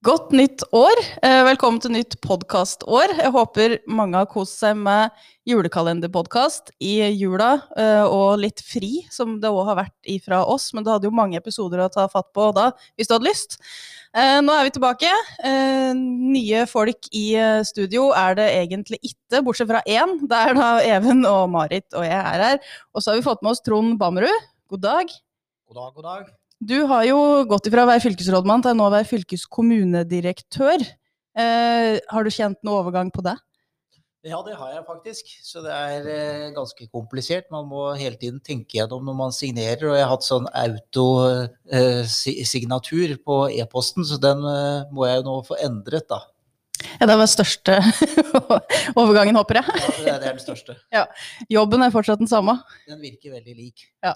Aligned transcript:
Godt 0.00 0.30
nytt 0.32 0.62
år. 0.72 0.96
Eh, 1.20 1.42
velkommen 1.44 1.76
til 1.84 1.92
nytt 1.92 2.14
podkastår. 2.24 3.10
Jeg 3.18 3.32
håper 3.34 3.74
mange 3.84 4.16
har 4.16 4.30
kost 4.32 4.56
seg 4.62 4.78
med 4.80 5.12
julekalenderpodkast 5.44 6.72
i 6.80 6.94
jula, 7.18 7.50
eh, 7.76 8.06
og 8.08 8.40
litt 8.40 8.62
fri, 8.64 9.02
som 9.12 9.34
det 9.42 9.50
òg 9.52 9.68
har 9.68 9.76
vært 9.82 10.08
ifra 10.08 10.40
oss. 10.40 10.70
Men 10.72 10.88
du 10.88 10.90
hadde 10.94 11.04
jo 11.04 11.12
mange 11.12 11.36
episoder 11.36 11.84
å 11.84 11.90
ta 11.92 12.08
fatt 12.08 12.32
på 12.32 12.48
da, 12.56 12.70
hvis 12.96 13.12
du 13.12 13.14
hadde 13.18 13.28
lyst. 13.28 13.60
Eh, 14.16 14.40
nå 14.40 14.56
er 14.56 14.70
vi 14.70 14.74
tilbake. 14.78 15.12
Nye 16.00 16.64
folk 16.64 17.12
i 17.12 17.36
studio 17.68 18.08
er 18.16 18.40
det 18.40 18.50
egentlig 18.56 19.04
ikke, 19.04 19.44
bortsett 19.44 19.68
fra 19.68 19.84
én. 19.84 20.16
Det 20.24 20.44
er 20.48 20.56
da 20.56 20.72
Even 20.96 21.26
og 21.28 21.50
Marit 21.52 21.92
og 21.92 22.08
jeg 22.08 22.24
er 22.24 22.48
her. 22.48 22.60
Og 22.96 23.04
så 23.04 23.12
har 23.12 23.20
vi 23.20 23.28
fått 23.28 23.44
med 23.44 23.52
oss 23.52 23.60
Trond 23.60 23.98
Bammerud. 24.00 24.48
God 24.72 24.80
dag. 24.80 25.18
God 25.68 25.76
dag, 25.76 25.92
god 25.92 26.14
dag. 26.14 26.30
Du 26.60 26.76
har 26.90 27.06
jo 27.08 27.16
gått 27.48 27.70
ifra 27.70 27.86
å 27.86 27.88
være 27.88 28.02
fylkesrådmann 28.04 28.60
til 28.66 28.74
nå 28.76 28.84
å 28.84 28.92
være 28.92 29.08
fylkeskommunedirektør. 29.08 30.82
Eh, 31.40 31.94
har 32.04 32.26
du 32.26 32.30
kjent 32.34 32.58
noe 32.66 32.82
overgang 32.82 33.08
på 33.14 33.24
det? 33.24 33.32
Ja, 34.20 34.42
det 34.44 34.52
har 34.58 34.74
jeg 34.74 34.82
faktisk. 34.84 35.30
Så 35.40 35.62
det 35.64 35.72
er 35.72 36.04
eh, 36.12 36.50
ganske 36.52 36.84
komplisert. 36.92 37.46
Man 37.52 37.68
må 37.70 37.94
hele 37.96 38.16
tiden 38.20 38.40
tenke 38.44 38.76
gjennom 38.76 39.04
når 39.08 39.14
man 39.16 39.32
signerer. 39.32 39.88
Og 39.88 39.96
jeg 39.96 40.04
har 40.04 40.12
hatt 40.12 40.26
sånn 40.26 40.44
autosignatur 40.52 43.08
eh, 43.14 43.22
på 43.24 43.48
e-posten, 43.56 44.04
så 44.04 44.20
den 44.20 44.44
eh, 44.44 44.84
må 44.92 45.08
jeg 45.08 45.24
nå 45.24 45.40
få 45.48 45.56
endret, 45.64 46.04
da. 46.12 46.20
Ja, 46.98 47.06
det 47.06 47.14
var 47.14 47.24
den 47.24 47.32
største 47.32 47.78
overgangen, 49.00 49.38
håper 49.38 49.60
jeg. 49.60 49.78
Ja, 50.06 50.18
det 50.20 50.28
er 50.28 50.34
den 50.34 50.42
største. 50.42 50.76
Ja. 50.96 51.06
Jobben 51.52 51.84
er 51.84 51.92
fortsatt 51.94 52.20
den 52.20 52.30
samme? 52.30 52.58
Den 52.88 53.00
virker 53.02 53.36
veldig 53.36 53.56
lik. 53.56 53.86
Ja. 54.04 54.14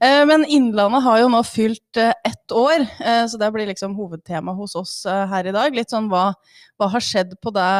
Eh, 0.00 0.22
men 0.30 0.44
Innlandet 0.46 1.02
har 1.02 1.18
jo 1.24 1.30
nå 1.32 1.40
fylt 1.46 1.98
eh, 1.98 2.14
ett 2.26 2.54
år, 2.54 2.84
eh, 3.02 3.24
så 3.26 3.40
det 3.40 3.50
blir 3.54 3.66
liksom 3.66 3.96
hovedtema 3.98 4.54
hos 4.54 4.76
oss 4.78 4.94
her 5.06 5.48
i 5.50 5.54
dag. 5.54 5.74
Litt 5.74 5.90
sånn 5.90 6.06
hva, 6.12 6.30
hva 6.78 6.90
har 6.92 7.02
skjedd 7.02 7.34
på 7.42 7.52
det 7.56 7.70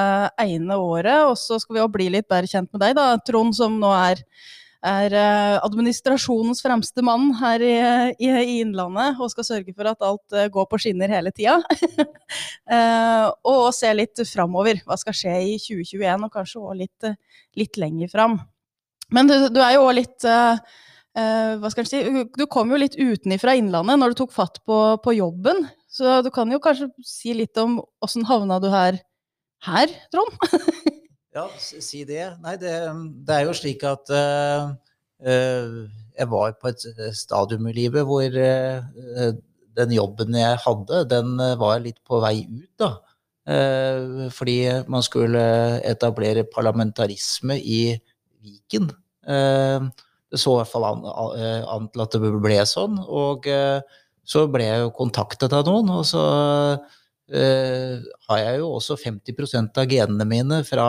ene 0.42 0.80
året? 0.82 1.28
Og 1.30 1.36
så 1.38 1.60
skal 1.62 1.78
vi 1.78 1.84
jo 1.84 1.90
bli 1.94 2.08
litt 2.16 2.28
bedre 2.30 2.50
kjent 2.50 2.72
med 2.74 2.82
deg, 2.82 2.96
da, 2.98 3.12
Trond, 3.22 3.54
som 3.56 3.78
nå 3.78 3.92
er, 3.94 4.24
er 4.86 5.14
administrasjonens 5.64 6.60
fremste 6.62 7.02
mann 7.02 7.32
her 7.40 7.62
i, 7.64 7.76
i, 8.22 8.28
i, 8.28 8.58
Innlandet 8.62 9.18
og 9.18 9.32
skal 9.32 9.46
sørge 9.46 9.74
for 9.74 9.90
at 9.90 10.04
alt 10.06 10.36
går 10.54 10.68
på 10.70 10.78
skinner 10.78 11.10
hele 11.10 11.32
tida. 11.34 11.56
og 13.52 13.64
se 13.74 13.90
litt 13.96 14.22
framover. 14.28 14.82
Hva 14.86 14.98
skal 15.00 15.16
skje 15.16 15.34
i 15.54 15.56
2021, 15.58 16.28
og 16.28 16.34
kanskje 16.34 16.62
òg 16.62 16.78
litt, 16.84 17.08
litt 17.58 17.80
lenger 17.80 18.12
fram. 18.12 18.38
Men 19.14 19.30
du, 19.30 19.34
du 19.50 19.58
er 19.64 19.78
jo 19.78 19.88
òg 19.88 19.96
litt 19.98 20.28
hva 21.18 21.70
skal 21.72 21.82
jeg 21.82 21.90
si, 21.90 22.24
Du 22.38 22.44
kom 22.46 22.70
jo 22.70 22.78
litt 22.78 22.94
utenifra 22.94 23.56
Innlandet 23.58 23.98
når 23.98 24.12
du 24.12 24.20
tok 24.20 24.34
fatt 24.34 24.60
på, 24.68 24.78
på, 25.02 25.16
jobben. 25.18 25.64
Så 25.90 26.20
du 26.22 26.30
kan 26.34 26.50
jo 26.52 26.60
kanskje 26.62 26.90
si 27.06 27.34
litt 27.34 27.58
om 27.58 27.80
åssen 28.04 28.28
havna 28.28 28.60
du 28.62 28.68
her, 28.70 29.00
her 29.66 29.90
Trond? 30.12 30.38
ja, 31.36 31.46
si 31.60 32.04
det. 32.08 32.24
Nei, 32.44 32.56
det, 32.60 32.74
det, 33.26 33.34
er 33.34 33.46
jo 33.48 33.56
slik 33.56 33.84
at 33.88 34.12
uh, 34.14 34.70
uh, 35.26 35.76
jeg 36.18 36.30
var 36.32 36.56
på 36.60 36.70
et 36.72 36.86
stadium 37.16 37.68
i 37.70 37.76
livet 37.76 38.06
hvor 38.08 38.38
den 39.78 39.94
jobben 39.94 40.34
jeg 40.34 40.62
hadde, 40.64 41.04
den 41.12 41.36
var 41.60 41.78
litt 41.84 42.00
på 42.06 42.18
vei 42.24 42.40
ut, 42.42 42.72
da. 42.82 42.88
fordi 44.34 44.56
man 44.90 45.04
skulle 45.06 45.44
etablere 45.86 46.42
parlamentarisme 46.50 47.54
i 47.62 47.82
Viken. 48.42 48.90
Uh, 49.22 49.86
det 50.28 50.40
så 50.40 50.54
i 50.54 50.60
hvert 50.60 50.72
fall 50.72 50.86
an, 50.88 51.06
an, 51.08 51.88
til 51.92 52.04
at 52.04 52.14
det 52.14 52.32
ble 52.42 52.60
sånn. 52.68 52.98
Og 53.00 53.48
eh, 53.48 53.80
så 54.28 54.44
ble 54.52 54.66
jeg 54.66 54.82
jo 54.84 54.94
kontaktet 54.96 55.54
av 55.56 55.64
noen, 55.68 55.88
og 56.00 56.04
så 56.08 56.24
uh, 57.34 58.02
har 58.28 58.42
jeg 58.42 58.58
jo 58.62 58.72
også 58.76 58.96
50 59.02 59.70
av 59.78 59.88
genene 59.90 60.26
mine 60.28 60.60
fra 60.66 60.88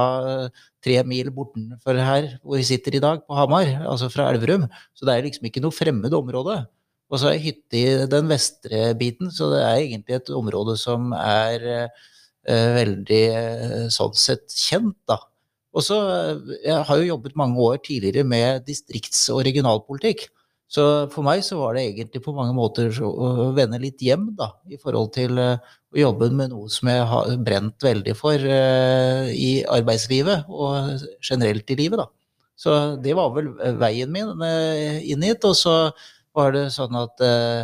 tre 0.83 0.97
mil 1.03 1.31
bortenfor 1.35 1.99
her 1.99 2.33
hvor 2.43 2.59
vi 2.59 2.67
sitter 2.67 2.95
i 2.95 3.03
dag, 3.03 3.23
på 3.27 3.37
Hamar, 3.37 3.71
altså 3.85 4.09
fra 4.11 4.29
Elverum. 4.31 4.67
Så 4.95 5.07
det 5.07 5.15
er 5.15 5.25
liksom 5.27 5.49
ikke 5.49 5.63
noe 5.63 5.75
fremmed 5.75 6.15
område. 6.15 6.61
Og 7.09 7.17
så 7.17 7.29
har 7.29 7.37
jeg 7.37 7.45
hytte 7.47 7.79
i 7.79 8.07
den 8.09 8.29
vestre 8.29 8.93
biten, 8.97 9.31
så 9.33 9.49
det 9.53 9.63
er 9.65 9.79
egentlig 9.79 10.19
et 10.19 10.29
område 10.37 10.75
som 10.77 11.09
er 11.17 11.65
eh, 11.73 12.67
veldig 12.75 13.23
uh, 13.33 13.87
sånn 13.93 14.13
sett 14.17 14.45
kjent, 14.53 14.97
da. 15.09 15.17
Og 15.73 15.85
så, 15.85 15.97
eh, 15.97 16.57
Jeg 16.65 16.85
har 16.85 16.97
jo 16.97 17.09
jobbet 17.13 17.35
mange 17.35 17.57
år 17.57 17.77
tidligere 17.77 18.23
med 18.23 18.65
distrikts- 18.65 19.29
og 19.33 19.45
regionalpolitikk. 19.45 20.29
Så 20.69 20.83
for 21.09 21.25
meg 21.25 21.41
så 21.45 21.57
var 21.57 21.73
det 21.73 21.87
egentlig 21.87 22.21
på 22.21 22.33
mange 22.37 22.53
måter 22.53 22.93
å 23.01 23.49
vende 23.57 23.79
litt 23.81 24.01
hjem, 24.05 24.27
da, 24.37 24.51
i 24.69 24.77
forhold 24.77 25.09
til 25.15 25.41
uh, 25.41 25.57
å 25.89 25.97
jobbe 25.97 26.29
med 26.29 26.53
noe 26.53 26.69
som 26.69 26.91
jeg 26.91 27.07
har 27.09 27.31
brent 27.41 27.85
veldig 27.85 28.13
for 28.17 28.37
uh, 28.37 29.25
i 29.33 29.63
arbeidslivet 29.65 30.45
og 30.45 31.01
generelt 31.25 31.73
i 31.73 31.79
livet, 31.79 32.03
da. 32.03 32.07
Så 32.59 32.77
det 33.01 33.15
var 33.17 33.31
vel 33.33 33.53
veien 33.79 34.11
min 34.13 34.35
uh, 34.43 34.99
inn 35.01 35.25
hit. 35.25 35.47
Og 35.47 35.57
så 35.57 35.75
var 36.37 36.53
det 36.53 36.67
sånn 36.75 36.93
at 36.95 37.23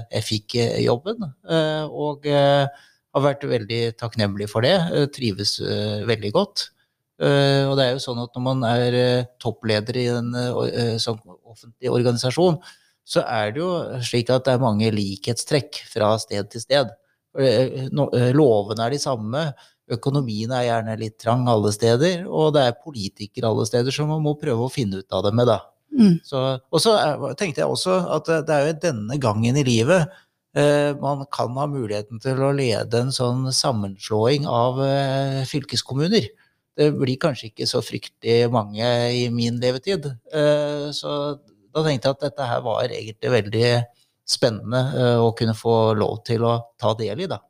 jeg 0.10 0.26
fikk 0.26 0.56
jobben, 0.82 1.22
og 1.94 2.26
har 2.26 3.24
vært 3.24 3.46
veldig 3.48 3.82
takknemlig 4.02 4.48
for 4.52 4.66
det. 4.66 4.74
Trives 5.16 5.60
veldig 5.62 6.32
godt. 6.36 6.66
Uh, 7.16 7.70
og 7.70 7.78
det 7.80 7.86
er 7.86 7.94
jo 7.96 8.02
sånn 8.04 8.18
at 8.20 8.34
når 8.36 8.44
man 8.44 8.64
er 8.68 8.96
uh, 9.00 9.28
toppleder 9.40 9.96
i 10.02 10.10
en 10.12 10.34
uh, 10.36 10.98
sånn 11.00 11.22
offentlig 11.48 11.94
organisasjon, 11.94 12.58
så 13.06 13.22
er 13.30 13.54
det 13.54 13.62
jo 13.62 13.72
slik 14.06 14.32
at 14.34 14.48
det 14.48 14.56
er 14.56 14.64
mange 14.64 14.90
likhetstrekk 14.94 15.84
fra 15.92 16.16
sted 16.22 16.50
til 16.52 16.64
sted. 16.64 16.92
No, 17.94 18.08
lovene 18.34 18.88
er 18.88 18.96
de 18.96 19.00
samme, 19.02 19.46
økonomien 19.92 20.54
er 20.56 20.66
gjerne 20.66 20.96
litt 20.98 21.18
trang 21.22 21.46
alle 21.52 21.70
steder, 21.76 22.24
og 22.26 22.56
det 22.56 22.64
er 22.66 22.80
politikere 22.82 23.52
alle 23.52 23.68
steder 23.70 23.94
som 23.94 24.10
man 24.10 24.24
må 24.26 24.34
prøve 24.42 24.66
å 24.66 24.74
finne 24.74 25.04
ut 25.04 25.14
av 25.14 25.28
det 25.28 25.34
med, 25.38 25.52
da. 25.52 25.60
Mm. 25.96 26.16
Så, 26.26 26.40
og 26.60 26.82
så 26.82 26.96
tenkte 27.38 27.62
jeg 27.62 27.72
også 27.72 28.00
at 28.18 28.32
det 28.48 28.56
er 28.56 28.72
jo 28.72 28.80
denne 28.88 29.20
gangen 29.22 29.56
i 29.56 29.64
livet 29.64 30.10
man 31.02 31.26
kan 31.36 31.52
ha 31.60 31.66
muligheten 31.68 32.22
til 32.24 32.40
å 32.40 32.54
lede 32.56 33.00
en 33.04 33.10
sånn 33.12 33.50
sammenslåing 33.52 34.46
av 34.48 34.80
fylkeskommuner 35.52 36.30
det 36.76 36.92
blir 36.96 37.20
kanskje 37.20 37.50
ikke 37.52 37.68
så 37.70 37.82
fryktelig 37.84 38.50
mange 38.52 38.88
i 39.16 39.28
min 39.34 39.60
levetid. 39.62 40.10
Eh, 40.34 40.90
så 40.96 41.38
da 41.76 41.84
tenkte 41.84 42.10
jeg 42.10 42.18
at 42.18 42.26
dette 42.30 42.48
her 42.50 42.64
var 42.66 42.88
egentlig 42.88 43.34
veldig 43.34 43.68
spennende 44.26 44.82
eh, 44.96 45.20
å 45.22 45.34
kunne 45.38 45.56
få 45.58 45.94
lov 45.98 46.24
til 46.28 46.48
å 46.48 46.56
ta 46.82 46.96
del 46.98 47.26
i, 47.26 47.30
da. 47.30 47.42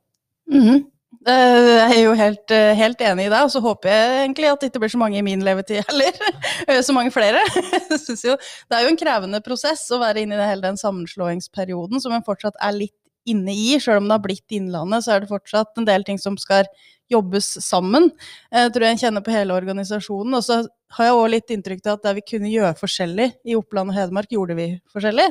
Mm. 0.52 0.84
Jeg 1.26 1.94
er 1.96 2.02
jo 2.04 2.12
helt, 2.14 2.52
helt, 2.78 3.00
enig 3.02 3.24
i 3.26 3.30
deg, 3.32 3.48
og 3.48 3.50
så 3.50 3.62
håper 3.64 3.90
jeg 3.90 4.18
egentlig 4.20 4.50
at 4.52 4.62
det 4.62 4.68
ikke 4.70 4.82
blir 4.84 4.92
så 4.94 5.00
mange 5.02 5.18
i 5.18 5.24
min 5.26 5.42
levetid 5.46 5.82
heller. 5.88 6.20
Så 6.86 6.94
mange 6.94 7.10
flere. 7.14 7.40
Jo, 8.28 8.36
det 8.38 8.78
er 8.78 8.84
jo 8.84 8.92
en 8.92 9.00
krevende 9.00 9.40
prosess 9.42 9.88
å 9.90 9.98
være 10.04 10.22
inne 10.22 10.38
i 10.38 10.50
hele 10.52 10.62
den 10.68 10.78
sammenslåingsperioden 10.78 12.04
som 12.04 12.14
en 12.14 12.26
fortsatt 12.26 12.60
er 12.62 12.78
litt 12.78 12.94
inne 13.30 13.54
i. 13.54 13.76
Selv 13.82 14.02
om 14.02 14.10
det 14.10 14.18
har 14.18 14.24
blitt 14.24 14.56
Innlandet, 14.56 15.06
så 15.06 15.16
er 15.16 15.24
det 15.24 15.32
fortsatt 15.32 15.78
en 15.80 15.88
del 15.88 16.06
ting 16.08 16.20
som 16.22 16.38
skal 16.40 16.70
jobbes 17.12 17.52
sammen. 17.62 18.10
Jeg 18.54 18.74
tror 18.74 18.88
jeg 18.88 19.02
kjenner 19.04 19.24
på 19.26 19.34
hele 19.34 19.56
organisasjonen. 19.58 20.38
Og 20.38 20.46
så 20.46 20.62
har 20.98 21.10
jeg 21.10 21.18
òg 21.20 21.30
litt 21.34 21.54
inntrykk 21.54 21.86
av 21.86 21.98
at 21.98 22.08
det 22.08 22.16
vi 22.20 22.26
kunne 22.34 22.52
gjøre 22.54 22.76
forskjellig 22.80 23.30
i 23.46 23.58
Oppland 23.58 23.94
og 23.94 23.98
Hedmark, 23.98 24.32
gjorde 24.34 24.58
vi 24.58 24.70
forskjellig. 24.94 25.30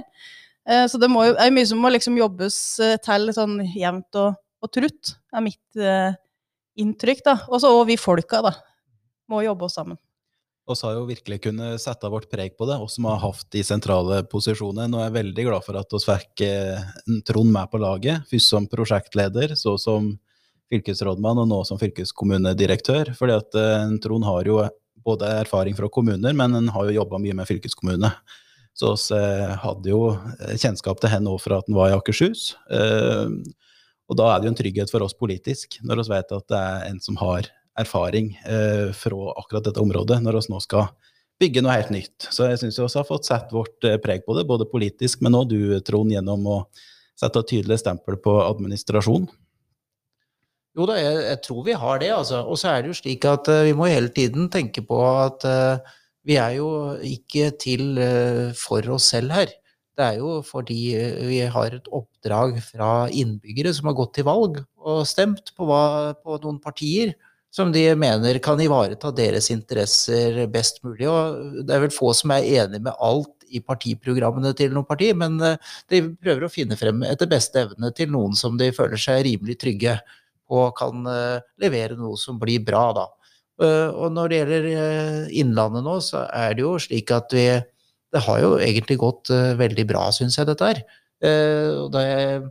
Eh, 0.68 0.86
så 0.90 1.00
det 1.00 1.10
må 1.12 1.26
det 1.26 1.40
er 1.42 1.54
mye 1.54 1.68
som 1.68 1.82
må 1.82 1.92
liksom 1.92 2.16
jobbes 2.18 2.58
eh, 2.82 2.96
til 3.04 3.28
sånn 3.36 3.58
jevnt 3.74 4.20
og, 4.20 4.38
og 4.64 4.72
trutt, 4.72 5.16
er 5.34 5.44
mitt 5.44 5.80
eh, 5.80 6.14
inntrykk. 6.80 7.26
Og 7.50 7.60
så 7.62 7.74
vi 7.88 7.98
folka, 8.00 8.42
da. 8.44 8.54
Må 9.32 9.44
jobbe 9.44 9.68
oss 9.68 9.78
sammen. 9.80 9.98
Og 10.64 10.78
så 10.78 10.88
har 10.88 10.94
jo 10.96 11.08
virkelig 11.08 11.42
kunnet 11.44 11.82
sette 11.82 12.08
vårt 12.08 12.30
preg 12.32 12.54
på 12.56 12.64
det, 12.68 12.78
oss 12.80 12.94
som 12.96 13.04
har 13.10 13.18
hatt 13.20 13.44
de 13.52 13.60
sentrale 13.66 14.22
posisjonene. 14.32 14.88
Nå 14.88 15.00
er 15.00 15.10
jeg 15.10 15.18
veldig 15.18 15.48
glad 15.50 15.66
for 15.66 15.76
at 15.76 15.92
vi 15.92 16.00
fikk 16.06 16.44
Trond 17.28 17.52
med 17.52 17.68
på 17.68 17.80
laget, 17.82 18.24
først 18.30 18.54
som 18.54 18.68
prosjektleder, 18.72 19.52
så 19.60 19.76
som 19.80 20.14
fylkesrådmann 20.72 21.42
og 21.42 21.50
nå 21.50 21.60
som 21.68 21.80
fylkeskommunedirektør. 21.80 23.12
fordi 23.18 23.36
at 23.36 23.58
eh, 23.58 23.98
Trond 24.02 24.24
har 24.24 24.48
jo 24.48 24.62
både 25.04 25.28
erfaring 25.44 25.76
fra 25.76 25.88
kommuner, 25.88 26.32
men 26.32 26.54
han 26.54 26.68
har 26.72 26.88
jo 26.88 26.98
jobba 27.00 27.20
mye 27.20 27.36
med 27.36 27.48
fylkeskommune. 27.48 28.10
Så 28.74 28.94
vi 28.96 29.18
eh, 29.18 29.56
hadde 29.64 29.90
jo 29.92 30.14
eh, 30.14 30.56
kjennskap 30.56 31.00
til 31.00 31.12
henne 31.12 31.30
òg 31.30 31.42
fra 31.42 31.60
at 31.60 31.68
han 31.68 31.78
var 31.78 31.92
i 31.92 31.98
Akershus. 31.98 32.54
Og 34.04 34.16
da 34.20 34.30
er 34.30 34.40
det 34.40 34.48
jo 34.48 34.52
en 34.52 34.58
trygghet 34.58 34.90
for 34.92 35.04
oss 35.04 35.16
politisk, 35.16 35.78
når 35.84 36.02
vi 36.02 36.10
vet 36.12 36.32
at 36.36 36.48
det 36.52 36.58
er 36.60 36.88
en 36.90 36.98
som 37.00 37.16
har 37.20 37.48
erfaring 37.80 38.32
fra 38.94 39.32
akkurat 39.34 39.64
dette 39.66 39.82
området, 39.82 40.20
når 40.22 40.38
vi 40.38 40.52
nå 40.52 40.60
skal 40.62 40.88
bygge 41.42 41.62
noe 41.64 41.74
helt 41.74 41.90
nytt. 41.90 42.28
Så 42.30 42.46
jeg 42.46 42.60
syns 42.60 42.78
vi 42.78 42.84
også 42.84 43.00
har 43.00 43.08
fått 43.08 43.26
sett 43.26 43.54
vårt 43.54 43.86
preg 44.04 44.22
på 44.26 44.36
det, 44.38 44.44
både 44.46 44.68
politisk, 44.70 45.24
men 45.26 45.34
òg 45.34 45.48
du, 45.50 45.58
Trond, 45.82 46.12
gjennom 46.14 46.46
å 46.46 46.58
sette 47.18 47.42
et 47.42 47.50
tydelig 47.54 47.80
stempel 47.82 48.18
på 48.22 48.36
administrasjon. 48.44 49.26
Jo 50.74 50.86
da, 50.90 50.96
jeg, 50.98 51.18
jeg, 51.22 51.40
tror 51.46 51.66
vi 51.68 51.74
har 51.78 52.00
det, 52.02 52.10
altså. 52.16 52.40
Og 52.50 52.58
så 52.58 52.72
er 52.72 52.82
det 52.82 52.90
jo 52.90 52.98
slik 52.98 53.26
at 53.30 53.50
uh, 53.50 53.62
vi 53.66 53.74
må 53.78 53.86
hele 53.90 54.10
tiden 54.14 54.48
tenke 54.50 54.82
på 54.86 54.98
at 55.06 55.46
uh, 55.46 55.92
vi 56.26 56.38
er 56.40 56.56
jo 56.58 56.70
ikke 57.06 57.52
til 57.62 58.00
uh, 58.00 58.50
for 58.58 58.82
oss 58.96 59.12
selv 59.14 59.36
her. 59.36 59.52
Det 59.94 60.02
er 60.02 60.18
jo 60.18 60.40
fordi 60.42 60.80
vi 61.22 61.38
har 61.54 61.76
et 61.76 61.86
oppdrag 61.94 62.56
fra 62.66 63.06
innbyggere 63.14 63.70
som 63.76 63.86
har 63.86 63.94
gått 64.00 64.16
til 64.18 64.26
valg, 64.26 64.58
og 64.82 65.04
stemt 65.06 65.52
på, 65.54 65.68
hva, 65.68 66.16
på 66.18 66.40
noen 66.42 66.58
partier 66.58 67.14
som 67.54 67.70
de 67.72 67.84
mener 67.94 68.40
kan 68.42 68.58
ivareta 68.60 69.12
deres 69.14 69.50
interesser 69.54 70.40
best 70.50 70.80
mulig. 70.82 71.06
Og 71.06 71.62
det 71.62 71.76
er 71.76 71.84
vel 71.84 71.94
få 71.94 72.10
som 72.16 72.32
er 72.34 72.48
enig 72.64 72.80
med 72.82 72.96
alt 72.98 73.44
i 73.54 73.60
partiprogrammene 73.62 74.50
til 74.58 74.72
noen 74.74 74.88
parti, 74.88 75.12
men 75.14 75.38
eh, 75.44 75.74
de 75.92 76.02
prøver 76.18 76.46
å 76.46 76.50
finne 76.52 76.78
frem 76.78 77.04
etter 77.06 77.30
beste 77.30 77.62
evne 77.62 77.92
til 77.94 78.10
noen 78.10 78.34
som 78.38 78.58
de 78.58 78.72
føler 78.74 78.98
seg 79.00 79.22
rimelig 79.28 79.60
trygge 79.62 79.98
på 80.50 80.64
kan 80.78 81.06
eh, 81.10 81.44
levere 81.62 81.98
noe 81.98 82.18
som 82.20 82.40
blir 82.42 82.64
bra, 82.66 82.88
da. 82.96 83.06
Eh, 83.62 83.86
og 83.92 84.10
når 84.16 84.32
det 84.32 84.40
gjelder 84.40 84.66
Innlandet 85.44 85.86
nå, 85.86 86.00
så 86.02 86.24
er 86.26 86.58
det 86.58 86.66
jo 86.66 86.74
slik 86.82 87.14
at 87.14 87.30
vi 87.36 87.46
Det 88.14 88.22
har 88.22 88.38
jo 88.38 88.52
egentlig 88.62 88.94
gått 88.98 89.30
veldig 89.58 89.84
bra, 89.90 90.04
syns 90.14 90.36
jeg, 90.38 90.46
dette 90.46 90.66
her. 90.68 90.82
Det 91.18 92.02
jeg 92.06 92.44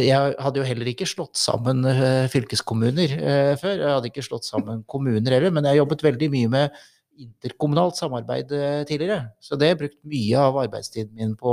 jeg 0.00 0.34
hadde 0.42 0.60
jo 0.60 0.66
heller 0.66 0.90
ikke 0.90 1.08
slått 1.08 1.38
sammen 1.40 1.84
eh, 1.88 2.26
fylkeskommuner 2.32 3.16
eh, 3.16 3.54
før. 3.60 3.78
Jeg 3.78 3.94
hadde 3.94 4.10
ikke 4.10 4.24
slått 4.24 4.48
sammen 4.48 4.82
kommuner 4.90 5.36
heller, 5.36 5.54
men 5.54 5.64
jeg 5.64 5.74
har 5.76 5.82
jobbet 5.84 6.04
veldig 6.06 6.28
mye 6.32 6.52
med 6.52 6.80
interkommunalt 7.16 7.96
samarbeid 7.96 8.52
eh, 8.52 8.80
tidligere. 8.88 9.30
Så 9.40 9.56
det 9.56 9.68
har 9.68 9.74
jeg 9.74 9.82
brukt 9.84 10.00
mye 10.12 10.42
av 10.48 10.58
arbeidstiden 10.64 11.14
min 11.16 11.36
på 11.40 11.52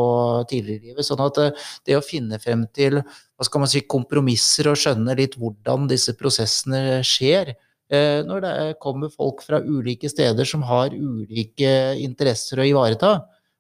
tidligere 0.51 0.81
i 0.81 0.91
livet. 0.91 1.07
Sånn 1.07 1.23
at 1.23 1.39
det 1.87 1.99
å 1.99 2.03
finne 2.03 2.39
frem 2.43 2.65
til 2.75 2.99
hva 2.99 3.47
skal 3.47 3.63
man 3.63 3.71
si, 3.71 3.85
kompromisser 3.87 4.71
og 4.71 4.79
skjønne 4.79 5.15
litt 5.19 5.37
hvordan 5.39 5.87
disse 5.91 6.15
prosessene 6.19 7.01
skjer, 7.07 7.55
når 7.93 8.39
det 8.41 8.51
kommer 8.81 9.11
folk 9.11 9.43
fra 9.45 9.59
ulike 9.61 10.09
steder 10.09 10.47
som 10.49 10.63
har 10.65 10.95
ulike 10.95 11.73
interesser 12.01 12.57
å 12.57 12.65
ivareta, 12.65 13.11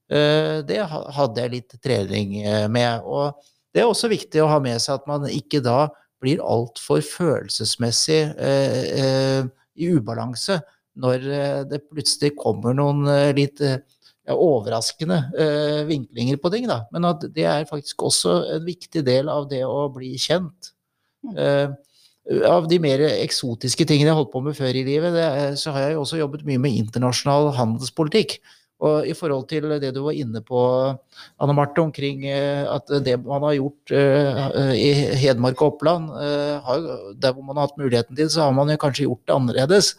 det 0.09 0.79
hadde 0.89 1.43
jeg 1.43 1.51
litt 1.51 1.75
trening 1.83 2.31
med. 2.73 3.03
og 3.05 3.37
det 3.73 3.81
er 3.81 3.89
også 3.89 4.11
viktig 4.11 4.43
å 4.43 4.49
ha 4.51 4.59
med 4.63 4.81
seg 4.81 4.99
at 4.99 5.09
man 5.09 5.25
ikke 5.29 5.63
da 5.65 5.87
blir 6.23 6.43
altfor 6.45 7.01
følelsesmessig 7.03 8.21
eh, 8.39 8.79
eh, 9.01 9.41
i 9.75 9.89
ubalanse 9.97 10.61
når 11.01 11.25
eh, 11.25 11.61
det 11.67 11.81
plutselig 11.89 12.35
kommer 12.39 12.75
noen 12.77 13.03
eh, 13.09 13.31
litt 13.35 13.59
ja, 13.63 14.35
overraskende 14.35 15.19
eh, 15.35 15.81
vinklinger 15.89 16.39
på 16.41 16.51
ting. 16.53 16.67
Da. 16.69 16.83
Men 16.93 17.09
at 17.09 17.25
det 17.35 17.47
er 17.49 17.67
faktisk 17.69 18.05
også 18.07 18.37
en 18.55 18.67
viktig 18.67 19.03
del 19.05 19.31
av 19.31 19.49
det 19.51 19.63
å 19.67 19.87
bli 19.93 20.13
kjent. 20.21 20.71
Mm. 21.25 21.33
Eh, 21.39 21.73
av 22.47 22.69
de 22.71 22.77
mer 22.79 23.01
eksotiske 23.03 23.83
tingene 23.89 24.13
jeg 24.13 24.15
holdt 24.15 24.31
på 24.31 24.41
med 24.45 24.55
før 24.55 24.77
i 24.79 24.85
livet, 24.87 25.11
det, 25.11 25.25
så 25.59 25.73
har 25.75 25.89
jeg 25.89 25.99
også 25.99 26.21
jobbet 26.21 26.45
mye 26.47 26.61
med 26.61 26.77
internasjonal 26.85 27.49
handelspolitikk. 27.57 28.37
Og 28.83 29.07
i 29.07 29.15
forhold 29.15 29.47
til 29.51 29.69
det 29.79 29.93
du 29.95 30.01
var 30.03 30.17
inne 30.17 30.41
på, 30.43 30.59
Anne 31.39 31.55
Marte, 31.55 31.83
omkring 31.83 32.25
eh, 32.27 32.63
at 32.67 32.89
det 33.05 33.15
man 33.23 33.45
har 33.47 33.55
gjort 33.55 33.93
eh, 33.95 34.73
i 34.75 34.89
Hedmark 35.23 35.61
og 35.61 35.75
Oppland, 35.75 36.09
eh, 36.19 36.73
der 37.15 37.31
hvor 37.31 37.47
man 37.47 37.59
har 37.59 37.69
hatt 37.69 37.79
muligheten 37.79 38.19
til, 38.19 38.31
så 38.33 38.47
har 38.47 38.57
man 38.57 38.73
jo 38.73 38.81
kanskje 38.81 39.07
gjort 39.07 39.23
det 39.23 39.37
annerledes. 39.37 39.93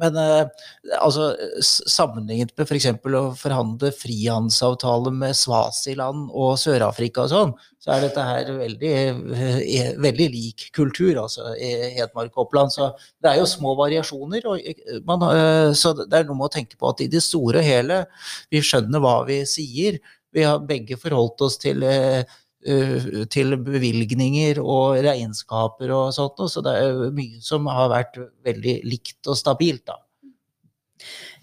Men 0.00 0.16
eh, 0.18 0.64
altså, 0.98 1.28
sammenlignet 1.62 2.50
med 2.58 2.66
f.eks. 2.66 2.88
For 3.02 3.14
å 3.14 3.22
forhandle 3.38 3.92
frihandelsavtale 3.94 5.12
med 5.14 5.36
Svasiland 5.38 6.32
og 6.34 6.56
Sør-Afrika 6.58 7.26
og 7.26 7.30
sånn, 7.30 7.52
så 7.84 7.94
er 7.94 8.06
dette 8.06 8.24
her 8.26 8.50
veldig, 8.58 8.92
eh, 9.38 9.92
veldig 10.02 10.28
lik 10.32 10.66
kultur, 10.74 11.12
altså, 11.22 11.52
i 11.54 11.70
Hedmark 12.00 12.32
og 12.34 12.48
Oppland. 12.48 12.74
Så 12.74 12.90
det 13.22 13.30
er 13.30 13.38
jo 13.38 13.46
små 13.50 13.76
variasjoner. 13.78 14.50
Og 14.50 14.66
eh, 14.66 14.98
man, 15.06 15.22
eh, 15.30 15.70
så 15.78 15.94
det 16.00 16.10
er 16.10 16.26
noe 16.26 16.40
med 16.40 16.50
å 16.50 16.54
tenke 16.58 16.80
på 16.80 16.90
at 16.90 17.04
i 17.04 17.10
det 17.12 17.22
store 17.22 17.62
og 17.62 17.68
hele, 17.70 18.02
vi 18.50 18.64
skjønner 18.64 19.04
hva 19.04 19.20
vi 19.30 19.44
sier. 19.46 20.02
Vi 20.34 20.42
har 20.42 20.64
begge 20.66 20.98
forholdt 20.98 21.46
oss 21.46 21.60
til 21.62 21.86
eh, 21.86 22.24
Eh, 22.24 22.43
til 22.64 23.58
bevilgninger 23.60 24.56
og 24.62 24.96
regnskaper 25.04 25.90
og 25.92 26.14
sånt 26.16 26.40
Så 26.48 26.62
det 26.64 26.72
er 26.80 27.02
mye 27.12 27.42
som 27.44 27.68
har 27.68 27.90
vært 27.92 28.16
veldig 28.46 28.78
likt 28.88 29.28
og 29.28 29.36
stabilt, 29.36 29.84
da. 29.90 29.98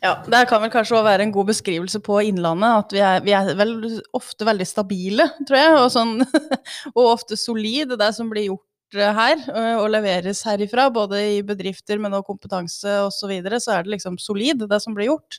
Ja, 0.02 0.16
det 0.26 0.48
kan 0.50 0.64
vel 0.64 0.72
kanskje 0.74 0.96
også 0.98 1.06
være 1.06 1.28
en 1.28 1.34
god 1.36 1.52
beskrivelse 1.52 2.00
på 2.02 2.18
Innlandet. 2.26 2.86
At 2.86 2.96
vi 2.96 3.02
er, 3.06 3.22
vi 3.22 3.36
er 3.38 3.52
vel 3.58 3.76
ofte 4.18 4.48
veldig 4.48 4.66
stabile, 4.66 5.28
tror 5.46 5.60
jeg. 5.60 5.76
Og, 5.78 5.88
sånn, 5.94 6.16
og 6.96 7.04
ofte 7.04 7.38
solide, 7.38 8.00
det 8.00 8.10
som 8.18 8.32
blir 8.32 8.50
gjort 8.50 8.66
her 8.96 9.42
og 9.80 9.88
leveres 9.94 10.42
herifra, 10.48 10.90
både 10.94 11.20
i 11.38 11.42
bedrifter, 11.46 12.00
men 12.02 12.14
også 12.18 12.28
kompetanse 12.32 12.96
osv., 13.06 13.20
så, 13.22 13.30
videre, 13.30 13.60
så 13.62 13.76
er 13.76 13.86
det 13.86 13.94
liksom 13.96 14.18
solid, 14.20 14.66
det 14.68 14.80
som 14.84 14.96
blir 14.98 15.12
gjort. 15.12 15.38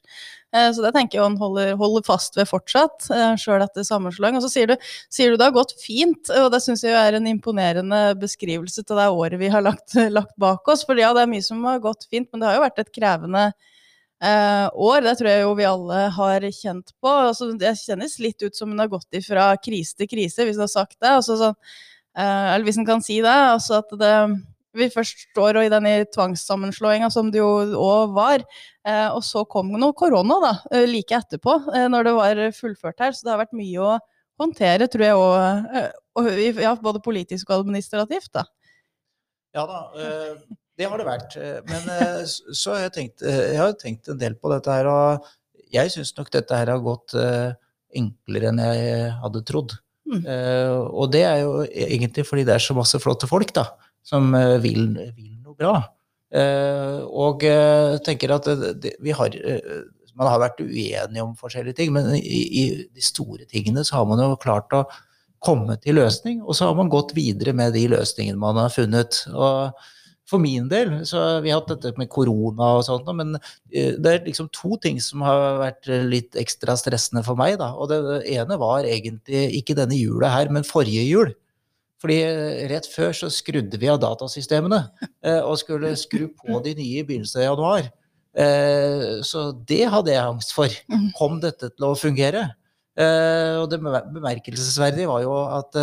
Så 0.53 0.85
det 0.85 0.93
tenker 0.95 1.19
jeg 1.19 1.25
han 1.25 1.39
holder, 1.41 1.73
holder 1.81 2.05
fast 2.07 2.37
ved 2.37 2.49
fortsatt, 2.49 3.09
sjøl 3.41 3.65
etter 3.65 3.87
sammenslåing. 3.89 4.37
Og 4.39 4.45
så 4.45 4.51
sier 4.53 4.71
du, 4.71 4.77
sier 5.13 5.33
du 5.33 5.41
det 5.41 5.49
har 5.49 5.57
gått 5.57 5.75
fint, 5.81 6.31
og 6.37 6.51
det 6.53 6.63
syns 6.65 6.85
jeg 6.87 6.97
er 6.97 7.17
en 7.19 7.29
imponerende 7.31 8.01
beskrivelse 8.21 8.85
til 8.85 9.01
det 9.01 9.11
året 9.11 9.41
vi 9.41 9.51
har 9.53 9.65
lagt, 9.65 9.97
lagt 10.19 10.37
bak 10.41 10.69
oss. 10.73 10.87
For 10.89 11.01
ja, 11.01 11.13
det 11.17 11.25
er 11.27 11.33
mye 11.33 11.45
som 11.45 11.65
har 11.69 11.83
gått 11.85 12.09
fint, 12.09 12.31
men 12.31 12.43
det 12.43 12.51
har 12.51 12.61
jo 12.61 12.67
vært 12.69 12.85
et 12.85 12.95
krevende 12.95 13.51
Eh, 14.23 14.69
år. 14.75 15.01
Det 15.03 15.17
tror 15.19 15.29
jeg 15.29 15.41
jo 15.43 15.55
vi 15.59 15.65
alle 15.67 16.03
har 16.15 16.45
kjent 16.55 16.93
på. 17.03 17.11
Altså, 17.11 17.49
det 17.59 17.73
kjennes 17.81 18.21
litt 18.23 18.45
ut 18.45 18.55
som 18.55 18.71
hun 18.71 18.79
har 18.79 18.91
gått 18.93 19.19
ifra 19.19 19.49
krise 19.59 19.99
til 19.99 20.07
krise, 20.13 20.47
hvis 20.47 20.61
hun 20.61 20.69
har 20.69 20.71
sagt 20.71 20.95
det. 21.01 21.11
Altså, 21.11 21.39
sånn, 21.41 21.57
Eh, 21.57 21.92
eller 22.17 22.67
hvis 22.67 22.79
en 22.79 22.89
kan 22.89 23.01
si 23.05 23.21
det. 23.25 23.33
altså 23.33 23.81
at 23.81 23.95
det 24.01 24.15
vi 24.77 24.89
først 24.93 25.27
står 25.31 25.59
i 25.61 25.71
denne 25.73 25.93
tvangssammenslåinga, 26.15 27.11
som 27.13 27.29
det 27.33 27.43
jo 27.43 27.51
òg 27.77 28.15
var. 28.17 28.45
Eh, 28.89 29.09
og 29.13 29.21
så 29.27 29.45
kom 29.49 29.73
noe 29.77 29.97
korona 29.97 30.39
da, 30.43 30.53
eh, 30.73 30.87
like 30.89 31.17
etterpå, 31.17 31.59
når 31.93 32.09
det 32.09 32.15
var 32.17 32.43
fullført 32.57 33.05
her. 33.05 33.13
Så 33.13 33.27
det 33.27 33.35
har 33.35 33.43
vært 33.45 33.59
mye 33.59 33.85
å 33.85 33.99
håndtere, 34.41 34.89
tror 34.89 35.05
jeg 35.05 35.21
òg. 35.21 36.63
Ja, 36.63 36.75
både 36.81 37.05
politisk 37.05 37.51
og 37.51 37.67
administrativt, 37.67 38.33
da. 38.33 38.47
Ja 39.53 39.67
da, 39.69 39.79
det 40.79 40.89
har 40.89 40.97
det 40.97 41.07
vært. 41.07 41.37
Men 41.69 42.27
så 42.57 42.73
har 42.73 42.87
jeg 42.87 42.93
tenkt, 42.97 43.21
jeg 43.21 43.59
har 43.61 43.73
tenkt 43.77 44.09
en 44.09 44.21
del 44.21 44.35
på 44.41 44.49
dette 44.53 44.73
her, 44.73 44.89
og 44.89 45.29
jeg 45.73 45.93
syns 45.93 46.17
nok 46.17 46.33
dette 46.33 46.57
her 46.57 46.73
har 46.73 46.81
gått 46.81 47.13
enklere 47.93 48.49
enn 48.49 48.61
jeg 48.65 49.11
hadde 49.21 49.45
trodd. 49.45 49.77
Uh, 50.11 50.83
og 50.91 51.13
det 51.15 51.23
er 51.25 51.43
jo 51.45 51.63
egentlig 51.65 52.27
fordi 52.27 52.45
det 52.49 52.57
er 52.57 52.63
så 52.63 52.75
masse 52.77 52.99
flotte 53.01 53.29
folk 53.31 53.53
da, 53.55 53.69
som 54.05 54.33
uh, 54.35 54.59
vil, 54.63 54.91
vil, 55.15 55.31
noe 55.45 55.57
bra. 55.59 55.77
Uh, 56.33 57.05
og 57.13 57.45
tenker 58.07 58.33
at 58.35 58.49
det, 58.81 58.97
vi 59.05 59.13
har 59.13 59.35
Man 60.17 60.29
har 60.29 60.41
vært 60.43 60.61
uenige 60.61 61.23
om 61.25 61.33
forskjellige 61.37 61.77
ting, 61.79 61.93
men 61.93 62.11
i, 62.19 62.41
i, 62.61 62.65
de 62.85 63.05
store 63.05 63.47
tingene 63.49 63.81
så 63.85 63.97
har 63.97 64.09
man 64.11 64.21
jo 64.21 64.35
klart 64.37 64.75
å 64.77 64.83
komme 65.43 65.79
til 65.81 65.97
løsning, 65.97 66.43
og 66.45 66.55
så 66.55 66.69
har 66.69 66.77
man 66.77 66.93
gått 66.93 67.15
videre 67.17 67.55
med 67.57 67.73
de 67.73 67.87
løsningene 67.95 68.39
man 68.39 68.61
har 68.61 68.69
funnet. 68.75 69.23
og 69.33 69.73
for 70.33 70.41
min 70.43 70.69
del 70.71 70.95
så 71.09 71.21
har 71.21 71.45
vi 71.45 71.53
hatt 71.53 71.69
dette 71.69 71.93
med 72.01 72.11
korona 72.13 72.73
og 72.79 72.87
sånt, 72.87 73.09
men 73.17 73.37
eh, 73.37 73.93
det 74.01 74.13
er 74.13 74.27
liksom 74.27 74.49
to 74.55 74.79
ting 74.83 75.01
som 75.03 75.25
har 75.27 75.61
vært 75.61 75.91
litt 76.09 76.39
ekstra 76.41 76.77
stressende 76.81 77.25
for 77.27 77.39
meg. 77.39 77.59
Da. 77.61 77.73
Og 77.77 77.91
det 77.93 78.01
ene 78.33 78.59
var 78.61 78.89
egentlig 78.89 79.49
ikke 79.61 79.77
denne 79.79 79.99
jula 79.99 80.33
her, 80.33 80.53
men 80.53 80.67
forrige 80.69 81.05
jul. 81.05 81.35
Fordi 82.03 82.19
eh, 82.27 82.65
rett 82.73 82.89
før 82.91 83.13
så 83.17 83.31
skrudde 83.33 83.81
vi 83.81 83.91
av 83.93 84.01
datasystemene 84.03 84.85
eh, 85.27 85.43
og 85.43 85.61
skulle 85.61 85.95
skru 86.01 86.29
på 86.33 86.63
de 86.65 86.77
nye 86.81 87.03
i 87.03 87.07
begynnelsen 87.07 87.45
av 87.45 87.53
januar. 87.53 87.93
Så 89.29 89.41
det 89.69 89.83
hadde 89.93 90.09
jeg 90.09 90.25
angst 90.25 90.55
for. 90.57 90.73
Mm. 90.89 91.11
Kom 91.19 91.35
dette 91.43 91.69
til 91.69 91.85
å 91.85 91.91
fungere? 92.01 92.47
Og 92.97 93.67
det 93.69 93.77
bemerkelsesverdige 93.83 95.11
var 95.11 95.21
jo 95.21 95.35
at 95.53 95.77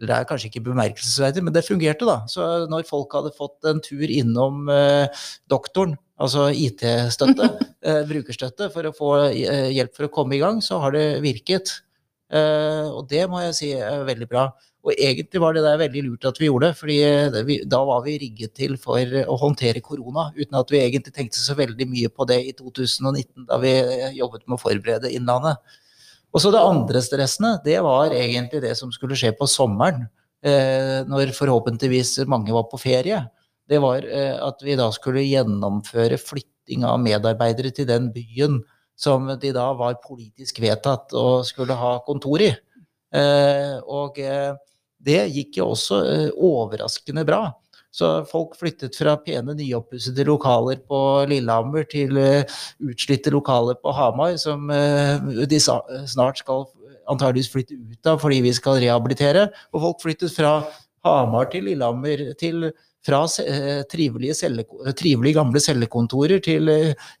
det 0.00 0.14
er 0.14 0.28
kanskje 0.28 0.50
ikke 0.50 0.66
bemerkelsesverdig, 0.68 1.42
men 1.44 1.54
det 1.54 1.64
fungerte, 1.66 2.06
da. 2.08 2.20
Så 2.30 2.44
når 2.70 2.86
folk 2.88 3.14
hadde 3.16 3.34
fått 3.36 3.66
en 3.68 3.82
tur 3.84 4.06
innom 4.06 4.70
eh, 4.72 5.24
doktoren, 5.50 5.96
altså 6.22 6.48
IT-støtte, 6.54 7.50
eh, 7.86 8.00
brukerstøtte, 8.08 8.70
for 8.74 8.88
å 8.88 8.94
få 8.94 9.12
eh, 9.28 9.68
hjelp 9.74 9.96
for 9.96 10.08
å 10.08 10.14
komme 10.14 10.38
i 10.38 10.42
gang, 10.42 10.62
så 10.64 10.80
har 10.84 10.94
det 10.96 11.06
virket. 11.24 11.80
Eh, 12.28 12.86
og 12.88 13.08
det 13.10 13.24
må 13.30 13.42
jeg 13.46 13.58
si 13.58 13.74
er 13.76 14.06
veldig 14.08 14.30
bra. 14.30 14.48
Og 14.86 14.94
egentlig 14.94 15.40
var 15.42 15.56
det 15.56 15.64
der 15.64 15.80
veldig 15.80 16.02
lurt 16.06 16.26
at 16.28 16.38
vi 16.40 16.46
gjorde, 16.46 16.70
fordi 16.78 16.98
eh, 17.04 17.64
da 17.68 17.80
var 17.88 18.04
vi 18.06 18.18
rigget 18.22 18.54
til 18.56 18.76
for 18.80 19.18
å 19.24 19.36
håndtere 19.40 19.82
korona, 19.84 20.28
uten 20.38 20.60
at 20.60 20.72
vi 20.72 20.80
egentlig 20.84 21.14
tenkte 21.16 21.40
så 21.42 21.56
veldig 21.58 21.88
mye 21.90 22.12
på 22.12 22.28
det 22.30 22.38
i 22.46 22.54
2019, 22.56 23.48
da 23.50 23.58
vi 23.62 23.74
eh, 23.82 24.16
jobbet 24.20 24.46
med 24.46 24.56
å 24.56 24.62
forberede 24.62 25.12
Innlandet. 25.16 25.60
Og 26.34 26.42
så 26.44 26.52
det 26.52 26.60
andre 26.60 27.02
stressende, 27.02 27.56
det 27.64 27.78
var 27.84 28.12
egentlig 28.12 28.60
det 28.64 28.74
som 28.78 28.92
skulle 28.92 29.16
skje 29.18 29.32
på 29.38 29.48
sommeren. 29.48 30.06
Eh, 30.44 31.02
når 31.08 31.32
forhåpentligvis 31.34 32.20
mange 32.30 32.52
var 32.54 32.68
på 32.70 32.78
ferie. 32.78 33.24
Det 33.68 33.80
var 33.82 34.04
eh, 34.06 34.36
at 34.38 34.62
vi 34.62 34.76
da 34.78 34.86
skulle 34.94 35.26
gjennomføre 35.26 36.20
flytting 36.20 36.84
av 36.86 37.00
medarbeidere 37.02 37.72
til 37.74 37.88
den 37.88 38.12
byen 38.14 38.60
som 38.98 39.26
de 39.40 39.50
da 39.54 39.66
var 39.78 40.00
politisk 40.02 40.60
vedtatt 40.62 41.14
og 41.16 41.46
skulle 41.46 41.76
ha 41.78 41.98
kontor 42.06 42.42
i. 42.42 42.52
Eh, 43.14 43.76
og 43.86 44.18
eh, 44.20 44.52
det 44.98 45.20
gikk 45.32 45.60
jo 45.60 45.70
også 45.74 46.00
eh, 46.04 46.28
overraskende 46.34 47.24
bra. 47.28 47.46
Så 47.98 48.08
folk 48.30 48.54
flyttet 48.58 48.96
fra 48.98 49.16
pene, 49.18 49.56
nyoppussede 49.58 50.26
lokaler 50.28 50.78
på 50.86 50.98
Lillehammer 51.30 51.86
til 51.90 52.14
uh, 52.18 52.58
utslitte 52.86 53.32
lokaler 53.34 53.78
på 53.82 53.94
Hamar, 53.96 54.36
som 54.38 54.70
uh, 54.70 55.46
de 55.50 55.58
snart 55.58 56.42
skal 56.42 56.68
antageligvis 57.08 57.50
flytte 57.50 57.78
ut 57.78 58.10
av 58.10 58.20
fordi 58.22 58.42
vi 58.44 58.52
skal 58.54 58.78
rehabilitere. 58.84 59.48
Og 59.72 59.82
folk 59.86 60.04
flyttet 60.04 60.34
fra 60.36 60.60
Hamar 61.06 61.50
til 61.50 61.66
Lillehammer, 61.66 62.22
til, 62.38 62.70
fra 63.06 63.22
eh, 63.40 63.82
trivelige, 63.90 64.34
celle, 64.36 64.66
trivelige, 64.98 65.38
gamle 65.38 65.62
cellekontorer 65.62 66.42
til 66.44 66.68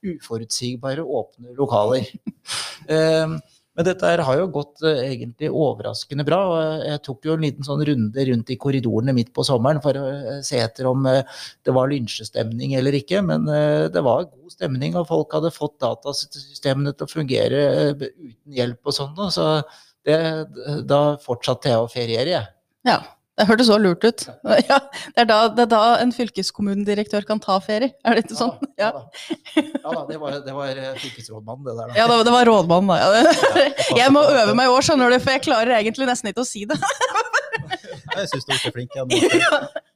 uforutsigbare, 0.04 1.02
åpne 1.02 1.54
lokaler. 1.58 2.06
men 3.78 3.86
dette 3.86 4.10
her 4.10 4.22
har 4.26 4.40
jo 4.40 4.48
gått 4.58 4.82
uh, 4.82 5.00
egentlig 5.06 5.48
overraskende 5.48 6.26
bra. 6.26 6.38
og 6.50 6.84
Jeg 6.88 7.02
tok 7.06 7.28
jo 7.28 7.36
en 7.36 7.44
liten 7.46 7.66
sånn 7.66 7.84
runde 7.88 8.26
rundt 8.30 8.52
i 8.52 8.58
korridorene 8.60 9.14
midt 9.16 9.30
på 9.36 9.46
sommeren 9.46 9.80
for 9.84 9.96
å 9.96 10.04
uh, 10.08 10.40
se 10.44 10.58
etter 10.60 10.90
om 10.90 11.06
det 11.06 11.74
var 11.76 11.92
lynsjestemning 11.92 12.74
eller 12.78 12.98
ikke. 12.98 13.22
Men 13.24 13.46
det 13.46 14.02
var 14.04 14.26
god 14.26 14.54
stemning, 14.54 14.96
og 14.98 15.08
folk 15.08 15.38
hadde 15.38 15.54
fått 15.54 15.78
datasystemene 15.84 16.94
til 16.96 17.06
å 17.06 17.12
fungere 17.12 17.62
uten 17.94 18.58
hjelp 18.58 18.90
og 18.90 18.98
sånn. 18.98 19.14
Så 19.34 19.46
det, 20.06 20.18
da 20.88 21.02
fortsatte 21.22 21.70
jeg 21.70 21.84
å 21.84 21.92
feriere, 21.92 22.34
jeg. 22.34 22.52
Ja. 22.88 22.98
Det 23.38 23.46
hørtes 23.46 23.68
så 23.70 23.78
lurt 23.78 24.02
ut. 24.02 24.26
Ja, 24.68 24.78
det, 25.14 25.22
er 25.22 25.28
da, 25.28 25.38
det 25.54 25.64
er 25.64 25.70
da 25.70 25.82
en 26.02 26.10
fylkeskommunedirektør 26.14 27.26
kan 27.28 27.40
ta 27.42 27.58
ferie, 27.62 27.92
er 28.02 28.16
det 28.16 28.24
ikke 28.26 28.38
sånn? 28.38 28.56
Ja, 28.80 28.90
ja. 28.90 29.62
ja 29.62 29.92
da, 29.94 30.02
det 30.08 30.18
var, 30.20 30.38
det 30.44 30.54
var 30.56 30.80
eh, 30.82 30.96
fylkesrådmannen, 30.98 31.64
det 31.68 31.76
der. 31.78 31.92
Da. 31.92 31.98
Ja, 32.00 32.24
det 32.26 32.34
var 32.34 32.48
rådmannen, 32.50 32.90
da. 32.90 33.60
Jeg 34.00 34.14
må 34.14 34.24
øve 34.26 34.56
meg 34.58 34.68
i 34.68 34.74
år, 34.74 34.88
skjønner 34.88 35.14
du, 35.14 35.18
for 35.22 35.36
jeg 35.36 35.44
klarer 35.46 35.76
egentlig 35.78 36.08
nesten 36.10 36.32
ikke 36.32 36.42
å 36.42 36.48
si 36.48 36.64
det. 36.68 36.78
Jeg 38.18 38.30
syns 38.32 38.48
du 38.48 38.52
er 38.56 38.74
flink. 38.74 38.96
Ja, 38.96 39.04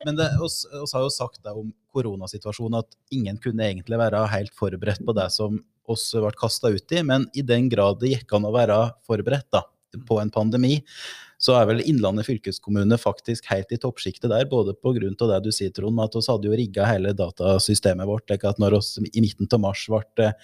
Men 0.07 0.19
det, 0.19 0.29
oss, 0.43 0.63
oss, 0.79 0.95
har 0.95 1.03
jo 1.03 1.11
sagt 1.13 1.41
det 1.43 1.55
om 1.57 1.73
koronasituasjonen 1.95 2.79
at 2.83 2.95
ingen 3.15 3.39
kunne 3.43 3.67
egentlig 3.67 3.99
være 3.99 4.23
helt 4.31 4.55
forberedt 4.59 5.03
på 5.07 5.15
det 5.17 5.27
som 5.35 5.59
oss 5.91 6.05
ble 6.15 6.31
kasta 6.39 6.71
ut 6.71 6.95
i, 6.95 7.03
men 7.07 7.27
i 7.35 7.43
den 7.47 7.67
grad 7.73 7.99
det 8.03 8.13
gikk 8.13 8.37
an 8.37 8.47
å 8.47 8.55
være 8.55 8.79
forberedt 9.09 9.49
da, 9.55 9.65
på 10.07 10.21
en 10.23 10.31
pandemi, 10.33 10.77
så 11.43 11.57
er 11.59 11.67
vel 11.67 11.83
Innlandet 11.83 12.29
fylkeskommune 12.29 12.97
faktisk 13.01 13.49
helt 13.51 13.73
i 13.75 13.79
toppsjiktet 13.83 14.31
der, 14.31 14.45
både 14.51 14.77
pga. 14.79 15.11
det 15.11 15.41
du 15.43 15.51
sier, 15.51 15.73
Trond, 15.75 15.99
at 15.99 16.15
vi 16.15 16.23
hadde 16.29 16.49
jo 16.49 16.59
rigga 16.59 16.87
hele 16.87 17.15
datasystemet 17.19 18.07
vårt. 18.07 18.29
Like 18.31 18.47
at 18.47 18.61
når 18.63 18.79
vi 19.03 19.11
i 19.11 19.25
midten 19.25 19.51
av 19.51 19.65
mars 19.65 19.83
ble 19.91 20.29
eh, 20.29 20.37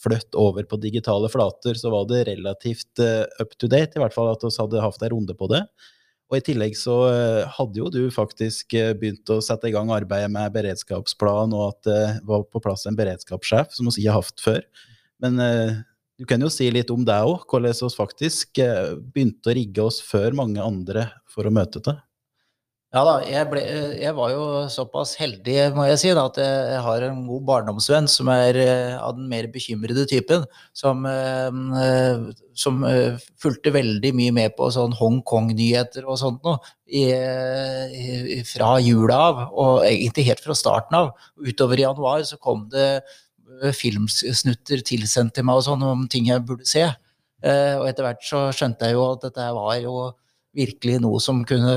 flytt 0.00 0.34
over 0.34 0.66
på 0.66 0.80
digitale 0.82 1.30
flater, 1.30 1.78
så 1.78 1.92
var 1.92 2.08
det 2.10 2.24
relativt 2.32 3.02
uh, 3.04 3.28
up 3.38 3.54
to 3.60 3.68
date, 3.68 3.94
i 3.94 4.02
hvert 4.02 4.14
fall 4.16 4.30
at 4.32 4.42
vi 4.42 4.50
hadde 4.56 4.82
hatt 4.82 5.02
en 5.04 5.12
runde 5.12 5.36
på 5.36 5.50
det. 5.52 5.60
Og 6.30 6.38
I 6.38 6.42
tillegg 6.46 6.74
så 6.78 6.96
uh, 7.12 7.58
hadde 7.58 7.82
jo 7.82 7.90
du 7.92 8.00
faktisk 8.14 8.74
begynt 8.98 9.30
å 9.30 9.42
sette 9.44 9.68
i 9.68 9.74
gang 9.76 9.92
arbeidet 9.94 10.32
med 10.32 10.56
beredskapsplan, 10.56 11.54
og 11.54 11.66
at 11.68 11.86
det 11.86 12.02
var 12.26 12.48
på 12.48 12.64
plass 12.64 12.88
en 12.88 12.98
beredskapssjef, 12.98 13.76
som 13.76 13.86
vi 13.86 14.00
ikke 14.00 14.16
har 14.16 14.24
hatt 14.24 14.46
før. 14.48 14.66
Men 15.20 15.36
du 16.20 16.26
kan 16.28 16.42
jo 16.44 16.50
si 16.52 16.68
litt 16.68 16.90
om 16.92 17.00
deg 17.08 17.24
òg, 17.24 17.46
hvordan 17.48 17.72
vi 17.72 17.88
faktisk 17.96 18.60
eh, 18.60 18.92
begynte 19.00 19.48
å 19.48 19.56
rigge 19.56 19.88
oss 19.88 20.02
før 20.04 20.36
mange 20.36 20.60
andre 20.60 21.08
for 21.32 21.48
å 21.48 21.52
møte 21.54 21.80
det. 21.86 21.96
Ja 22.90 23.04
da, 23.06 23.12
jeg, 23.22 23.46
ble, 23.46 23.60
jeg, 24.02 24.12
var 24.18 24.32
jo 24.34 24.44
såpass 24.68 25.12
heldig, 25.14 25.54
må 25.76 25.84
jeg 25.86 26.00
si, 26.02 26.08
da, 26.10 26.24
at 26.26 26.40
jeg 26.42 26.80
har 26.82 27.06
en 27.06 27.20
god 27.28 27.44
barndomsvenn 27.46 28.10
som 28.10 28.28
er 28.34 28.58
eh, 28.58 28.96
av 28.98 29.14
den 29.16 29.30
mer 29.30 29.48
bekymrede 29.48 30.04
typen. 30.10 30.44
Som, 30.76 31.06
eh, 31.08 31.48
som 32.58 32.84
fulgte 33.40 33.72
veldig 33.78 34.12
mye 34.18 34.34
med 34.42 34.58
på 34.58 34.68
sånn 34.74 34.98
Hongkong-nyheter 34.98 36.04
og 36.04 36.20
sånt 36.20 36.44
noe. 36.44 36.60
Fra 38.50 38.74
jula 38.82 39.24
av, 39.30 39.42
og 39.54 39.88
egentlig 39.88 40.28
helt 40.28 40.44
fra 40.44 40.58
starten 40.58 41.00
av. 41.00 41.12
Utover 41.40 41.80
i 41.80 41.86
januar 41.86 42.28
så 42.28 42.42
kom 42.42 42.66
det 42.74 42.90
filmsnutter 43.76 44.82
tilsendt 44.86 45.36
til 45.36 45.46
meg 45.46 45.60
og 45.60 45.66
sånn 45.66 45.84
om 45.86 46.08
ting 46.10 46.30
jeg 46.30 46.44
burde 46.46 46.68
se. 46.68 46.86
Eh, 47.40 47.76
og 47.78 47.86
etter 47.88 48.04
hvert 48.04 48.24
så 48.26 48.48
skjønte 48.54 48.88
jeg 48.88 48.98
jo 48.98 49.06
at 49.14 49.28
dette 49.28 49.46
var 49.56 49.76
jo 49.80 49.94
virkelig 50.56 50.96
noe 50.98 51.20
som 51.22 51.44
kunne 51.46 51.74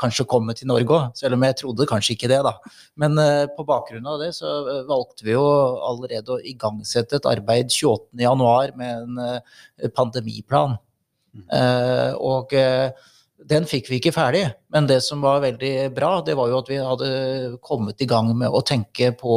kanskje 0.00 0.24
komme 0.28 0.54
til 0.56 0.70
Norge 0.70 0.94
òg, 0.96 1.18
selv 1.18 1.36
om 1.36 1.42
jeg 1.44 1.58
trodde 1.60 1.88
kanskje 1.90 2.14
ikke 2.14 2.30
det, 2.32 2.38
da. 2.46 2.54
Men 2.96 3.18
uh, 3.20 3.44
på 3.52 3.66
bakgrunn 3.68 4.08
av 4.08 4.22
det 4.22 4.30
så 4.38 4.54
valgte 4.88 5.26
vi 5.26 5.34
jo 5.34 5.42
allerede 5.84 6.32
å 6.32 6.40
igangsette 6.40 7.18
et 7.18 7.28
arbeid 7.28 7.68
28.1 7.68 8.72
med 8.80 9.20
en 9.20 9.92
pandemiplan. 9.92 10.78
Og 12.24 12.56
den 13.52 13.68
fikk 13.68 13.90
vi 13.92 14.00
ikke 14.00 14.14
ferdig, 14.16 14.46
men 14.72 14.88
det 14.88 15.02
som 15.04 15.20
var 15.20 15.44
veldig 15.44 15.74
bra, 15.94 16.16
det 16.24 16.38
var 16.38 16.48
jo 16.48 16.62
at 16.62 16.72
vi 16.72 16.80
hadde 16.80 17.10
kommet 17.60 18.00
i 18.00 18.08
gang 18.08 18.32
med 18.32 18.48
å 18.48 18.64
tenke 18.64 19.12
på 19.20 19.36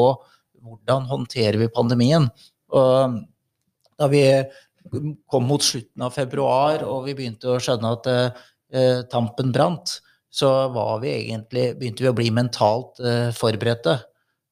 hvordan 0.63 1.08
håndterer 1.10 1.60
vi 1.62 1.72
pandemien. 1.74 2.28
Og 2.75 3.20
da 4.00 4.10
vi 4.12 4.24
kom 5.30 5.48
mot 5.50 5.63
slutten 5.63 6.06
av 6.06 6.16
februar 6.16 6.86
og 6.88 7.10
vi 7.10 7.16
begynte 7.18 7.51
å 7.51 7.60
skjønne 7.62 7.96
at 7.98 8.10
eh, 8.10 9.01
tampen 9.12 9.51
brant, 9.56 10.00
så 10.30 10.70
vi 11.01 11.12
egentlig, 11.12 11.74
begynte 11.80 12.06
vi 12.06 12.12
å 12.12 12.18
bli 12.18 12.30
mentalt 12.34 13.01
eh, 13.01 13.30
forberedte. 13.36 13.98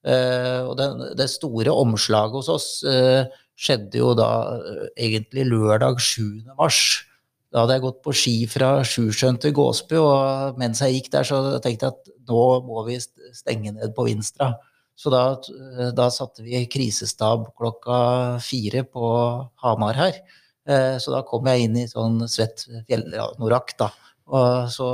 Eh, 0.08 0.62
og 0.64 0.78
det, 0.80 0.88
det, 1.20 1.28
store 1.32 1.74
omslaget 1.74 2.40
hos 2.40 2.50
oss 2.54 2.68
eh, 2.88 3.28
skjedde 3.58 4.00
jo 4.00 4.14
da 4.18 4.30
eh, 4.56 4.86
egentlig 5.08 5.48
lørdag 5.50 6.00
7. 6.02 6.22
mars. 6.60 7.04
Da 7.52 7.64
hadde 7.64 7.78
jeg 7.78 7.86
gått 7.86 8.00
på 8.06 8.14
ski 8.16 8.36
fra 8.52 8.72
Sjusjøen 8.88 9.40
til 9.42 9.56
Gåsby, 9.58 9.98
og 10.00 10.60
mens 10.60 10.84
jeg 10.84 10.98
gikk 10.98 11.12
der, 11.14 11.28
så 11.28 11.42
tenkte 11.64 11.90
jeg 11.90 11.96
at 11.96 12.12
nå 12.28 12.44
må 12.68 12.84
vi 12.88 13.00
stenge 13.00 13.74
ned 13.76 13.96
på 13.96 14.08
Vinstra. 14.08 14.52
Så 14.98 15.12
da, 15.14 15.22
da, 15.94 16.08
satte 16.10 16.42
vi 16.42 16.64
krisestab 16.74 17.52
klokka 17.58 17.98
fire 18.42 18.82
på 18.90 19.10
Hamar 19.62 20.00
her. 20.00 20.18
Eh, 20.68 20.98
så 21.00 21.14
da 21.14 21.22
kom 21.28 21.48
jeg 21.48 21.68
inn 21.68 21.78
i 21.84 21.86
sånn 21.88 22.24
svett 22.32 22.66
fjellnorakk, 22.90 23.76
da. 23.80 23.92
Og 24.28 24.72
så 24.74 24.88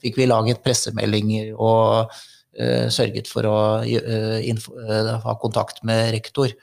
fikk 0.00 0.16
vi 0.22 0.28
laget 0.30 0.62
pressemeldinger 0.64 1.50
og 1.52 2.08
uh, 2.08 2.86
sørget 2.88 3.28
for 3.28 3.44
å 3.44 3.58
uh, 3.84 4.38
uh, 4.40 5.10
ha 5.26 5.34
kontakt 5.42 5.82
med 5.84 6.14
rektor. 6.14 6.54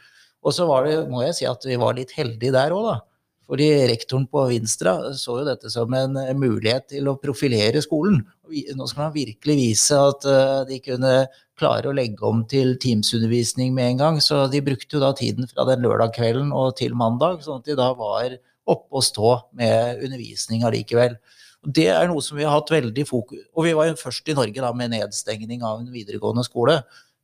Og 0.42 0.56
så 0.58 0.66
var 0.66 0.88
det, 0.88 0.96
må 1.12 1.22
jeg 1.28 1.38
si 1.38 1.46
at 1.46 1.68
vi 1.68 1.78
var 1.78 1.94
litt 2.00 2.16
heldige 2.18 2.56
der 2.56 2.74
òg, 2.74 2.88
da. 2.90 2.98
Fordi 3.52 3.68
rektoren 3.92 4.26
på 4.32 4.48
Vinstra 4.48 4.96
så 5.20 5.42
jo 5.42 5.46
dette 5.46 5.70
som 5.70 5.92
en 5.94 6.16
mulighet 6.40 6.88
til 6.94 7.10
å 7.12 7.18
profilere 7.20 7.82
skolen. 7.84 8.22
Nå 8.48 8.88
skal 8.88 9.10
man 9.10 9.16
virkelig 9.16 9.58
vise 9.60 9.98
at 10.00 10.24
de 10.70 10.78
kunne 10.86 11.12
klare 11.62 11.90
å 11.90 11.96
legge 11.96 12.26
om 12.28 12.42
til 12.50 12.74
Teams-undervisning 12.82 13.76
med 13.78 13.94
en 13.94 14.02
gang. 14.02 14.22
Så 14.24 14.44
de 14.52 14.64
brukte 14.66 14.98
jo 14.98 15.04
da 15.04 15.14
tiden 15.18 15.48
fra 15.52 15.68
den 15.70 15.86
lørdag 15.86 16.16
kvelden 16.18 16.52
og 16.58 16.74
til 16.82 16.98
mandag, 16.98 17.44
sånn 17.46 17.62
at 17.62 17.70
de 17.70 17.78
da 17.80 17.92
var 17.98 18.36
oppe 18.70 19.00
og 19.00 19.06
stå 19.06 19.36
med 19.58 20.04
undervisning 20.06 20.66
allikevel. 20.68 21.16
Det 21.62 21.88
er 21.94 22.10
noe 22.10 22.24
som 22.26 22.40
vi 22.40 22.46
har 22.48 22.56
hatt 22.56 22.72
veldig 22.74 23.04
fokus 23.06 23.44
Og 23.54 23.68
vi 23.68 23.74
var 23.78 23.92
jo 23.92 24.00
først 24.00 24.30
i 24.32 24.34
Norge 24.34 24.64
da 24.64 24.72
med 24.74 24.96
nedstengning 24.96 25.62
av 25.62 25.84
en 25.84 25.92
videregående 25.94 26.46
skole. 26.48 26.80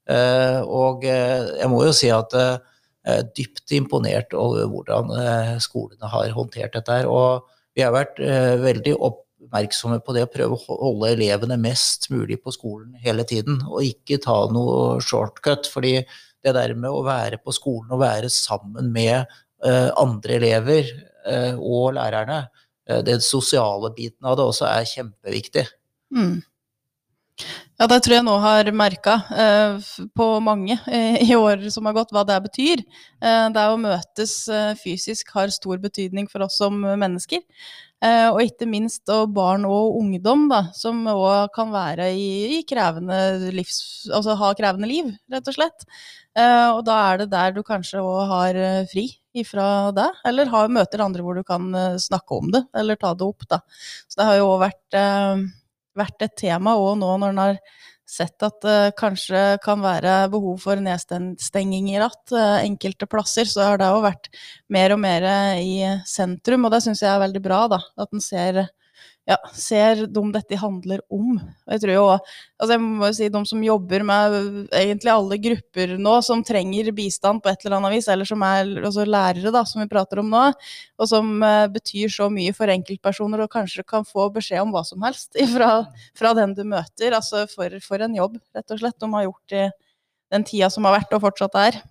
Eh, 0.08 0.60
og 0.62 1.06
eh, 1.10 1.48
jeg 1.58 1.70
må 1.72 1.82
jo 1.88 1.94
si 1.96 2.12
at 2.14 2.36
jeg 2.38 2.60
er 3.08 3.30
dypt 3.36 3.74
imponert 3.76 4.36
over 4.38 4.68
hvordan 4.70 5.12
eh, 5.16 5.54
skolene 5.64 6.12
har 6.12 6.36
håndtert 6.36 6.78
dette 6.78 7.00
her. 7.00 7.10
Og 7.10 7.48
vi 7.78 7.86
har 7.86 7.94
vært 7.96 8.18
veldig 8.62 8.96
opp 9.06 9.27
oppmerksomme 9.48 9.98
på 10.04 10.14
det 10.14 10.28
å 10.28 10.32
prøve 10.32 10.60
å 10.60 10.78
holde 10.84 11.16
elevene 11.16 11.58
mest 11.60 12.10
mulig 12.14 12.38
på 12.44 12.54
skolen 12.54 12.94
hele 13.02 13.26
tiden, 13.28 13.64
og 13.66 13.88
ikke 13.88 14.20
ta 14.24 14.44
noe 14.54 15.00
shortcut. 15.02 15.72
fordi 15.72 16.02
det 16.48 16.56
der 16.56 16.76
med 16.78 16.94
å 16.94 17.06
være 17.06 17.40
på 17.42 17.54
skolen 17.56 17.94
og 17.94 18.04
være 18.04 18.30
sammen 18.34 18.92
med 18.94 19.26
uh, 19.66 19.90
andre 20.00 20.38
elever 20.40 20.92
uh, 21.28 21.56
og 21.58 21.96
lærerne, 21.98 22.46
uh, 22.90 23.02
den 23.06 23.24
sosiale 23.24 23.92
biten 23.96 24.28
av 24.28 24.38
det 24.38 24.46
også 24.46 24.70
er 24.70 24.92
kjempeviktig. 24.94 25.66
Mm. 26.14 26.38
Ja, 27.78 27.86
det 27.86 28.00
tror 28.02 28.16
jeg 28.16 28.26
nå 28.26 28.34
har 28.42 28.70
merka 28.74 29.20
på 30.18 30.26
mange 30.42 30.74
i 31.22 31.36
år 31.38 31.68
som 31.70 31.86
har 31.86 31.94
gått, 31.94 32.10
hva 32.10 32.24
det 32.26 32.38
betyr. 32.48 32.82
det 33.54 33.66
å 33.70 33.76
møtes 33.78 34.34
fysisk 34.82 35.30
har 35.36 35.54
stor 35.54 35.78
betydning 35.84 36.26
for 36.32 36.42
oss 36.48 36.58
som 36.58 36.80
mennesker. 36.82 37.44
Eh, 38.06 38.28
og 38.30 38.44
ikke 38.44 38.68
minst 38.70 39.10
og 39.10 39.32
barn 39.34 39.64
og 39.66 39.96
ungdom, 39.98 40.46
da, 40.52 40.68
som 40.78 41.00
òg 41.10 41.50
kan 41.56 41.72
være 41.74 42.12
i, 42.14 42.60
i, 42.60 42.62
krevende 42.70 43.50
livs... 43.56 43.80
Altså 44.14 44.36
ha 44.38 44.52
krevende 44.58 44.90
liv, 44.90 45.10
rett 45.34 45.50
og 45.50 45.56
slett. 45.56 45.88
Eh, 46.38 46.68
og 46.76 46.84
da 46.86 46.98
er 47.08 47.24
det 47.24 47.32
der 47.32 47.56
du 47.56 47.64
kanskje 47.66 48.04
òg 48.06 48.20
har 48.30 48.60
eh, 48.62 48.84
fri 48.92 49.08
ifra 49.38 49.90
det, 49.98 50.12
eller 50.30 50.54
har, 50.54 50.70
møter 50.74 51.02
andre 51.02 51.26
hvor 51.26 51.38
du 51.38 51.44
kan 51.46 51.74
snakke 52.02 52.38
om 52.38 52.54
det, 52.54 52.64
eller 52.78 52.98
ta 53.02 53.16
det 53.18 53.26
opp, 53.26 53.46
da. 53.50 53.62
Så 54.06 54.22
det 54.22 54.30
har 54.30 54.40
jo 54.40 54.48
òg 54.54 54.64
vært, 54.64 54.98
vært, 55.98 56.24
et 56.26 56.34
tema 56.42 56.74
òg 56.78 56.96
nå 57.02 57.12
når 57.22 57.36
en 57.36 57.44
har 57.44 57.60
sett 58.08 58.44
at 58.46 58.62
det 58.64 58.78
uh, 58.90 58.94
kanskje 58.98 59.44
kan 59.64 59.82
være 59.84 60.16
behov 60.32 60.62
for 60.64 60.80
nedstenging 60.84 61.92
i 61.92 62.00
ratt 62.02 62.34
uh, 62.36 62.58
enkelte 62.64 63.10
plasser, 63.10 63.50
så 63.50 63.72
har 63.72 63.82
det 63.82 63.92
òg 63.92 64.06
vært 64.08 64.32
mer 64.74 64.96
og 64.96 65.02
mer 65.04 65.28
i 65.60 65.84
sentrum, 66.08 66.66
og 66.66 66.76
det 66.76 66.84
syns 66.86 67.04
jeg 67.04 67.12
er 67.12 67.24
veldig 67.26 67.44
bra, 67.44 67.66
da. 67.76 67.82
At 68.00 68.16
en 68.16 68.24
ser 68.24 68.64
ja, 69.28 69.36
ser 69.52 70.06
de 70.08 70.22
dette 70.32 70.58
handler 70.60 71.02
om. 71.12 71.34
Og 71.36 71.74
jeg 71.74 71.82
tror 71.84 71.94
jo 71.94 72.04
altså 72.14 72.70
jeg 72.74 72.82
må 72.84 73.10
si 73.16 73.28
de 73.34 73.42
som 73.50 73.66
jobber 73.66 74.06
med 74.08 74.38
egentlig 74.72 75.12
alle 75.12 75.40
grupper 75.44 75.96
nå 76.00 76.14
som 76.24 76.44
trenger 76.48 76.94
bistand 76.96 77.44
på 77.44 77.52
et 77.52 77.66
eller 77.66 77.82
annet 77.82 77.98
vis, 77.98 78.08
eller 78.14 78.30
som 78.30 78.46
er 78.48 78.72
altså 78.80 79.04
lærere, 79.08 79.52
da, 79.52 79.66
som 79.68 79.84
vi 79.84 79.90
prater 79.92 80.24
om 80.24 80.32
nå, 80.32 80.46
og 80.98 81.12
som 81.12 81.36
uh, 81.44 81.68
betyr 81.74 82.14
så 82.14 82.30
mye 82.32 82.56
for 82.56 82.72
enkeltpersoner 82.72 83.44
og 83.44 83.52
kanskje 83.52 83.86
kan 83.88 84.08
få 84.08 84.30
beskjed 84.34 84.64
om 84.64 84.74
hva 84.76 84.86
som 84.88 85.04
helst 85.04 85.36
fra, 85.56 85.72
fra 86.18 86.34
den 86.38 86.56
du 86.56 86.64
møter. 86.64 87.12
Altså 87.12 87.44
for, 87.52 87.76
for, 87.84 88.08
en 88.08 88.16
jobb, 88.16 88.40
rett 88.56 88.76
og 88.76 88.84
slett, 88.84 89.00
de 89.04 89.12
har 89.12 89.28
gjort 89.28 89.60
i 89.60 89.70
den 90.32 90.48
tida 90.48 90.72
som 90.72 90.88
har 90.88 91.02
vært 91.02 91.16
og 91.20 91.28
fortsatt 91.28 91.64
er. 91.68 91.84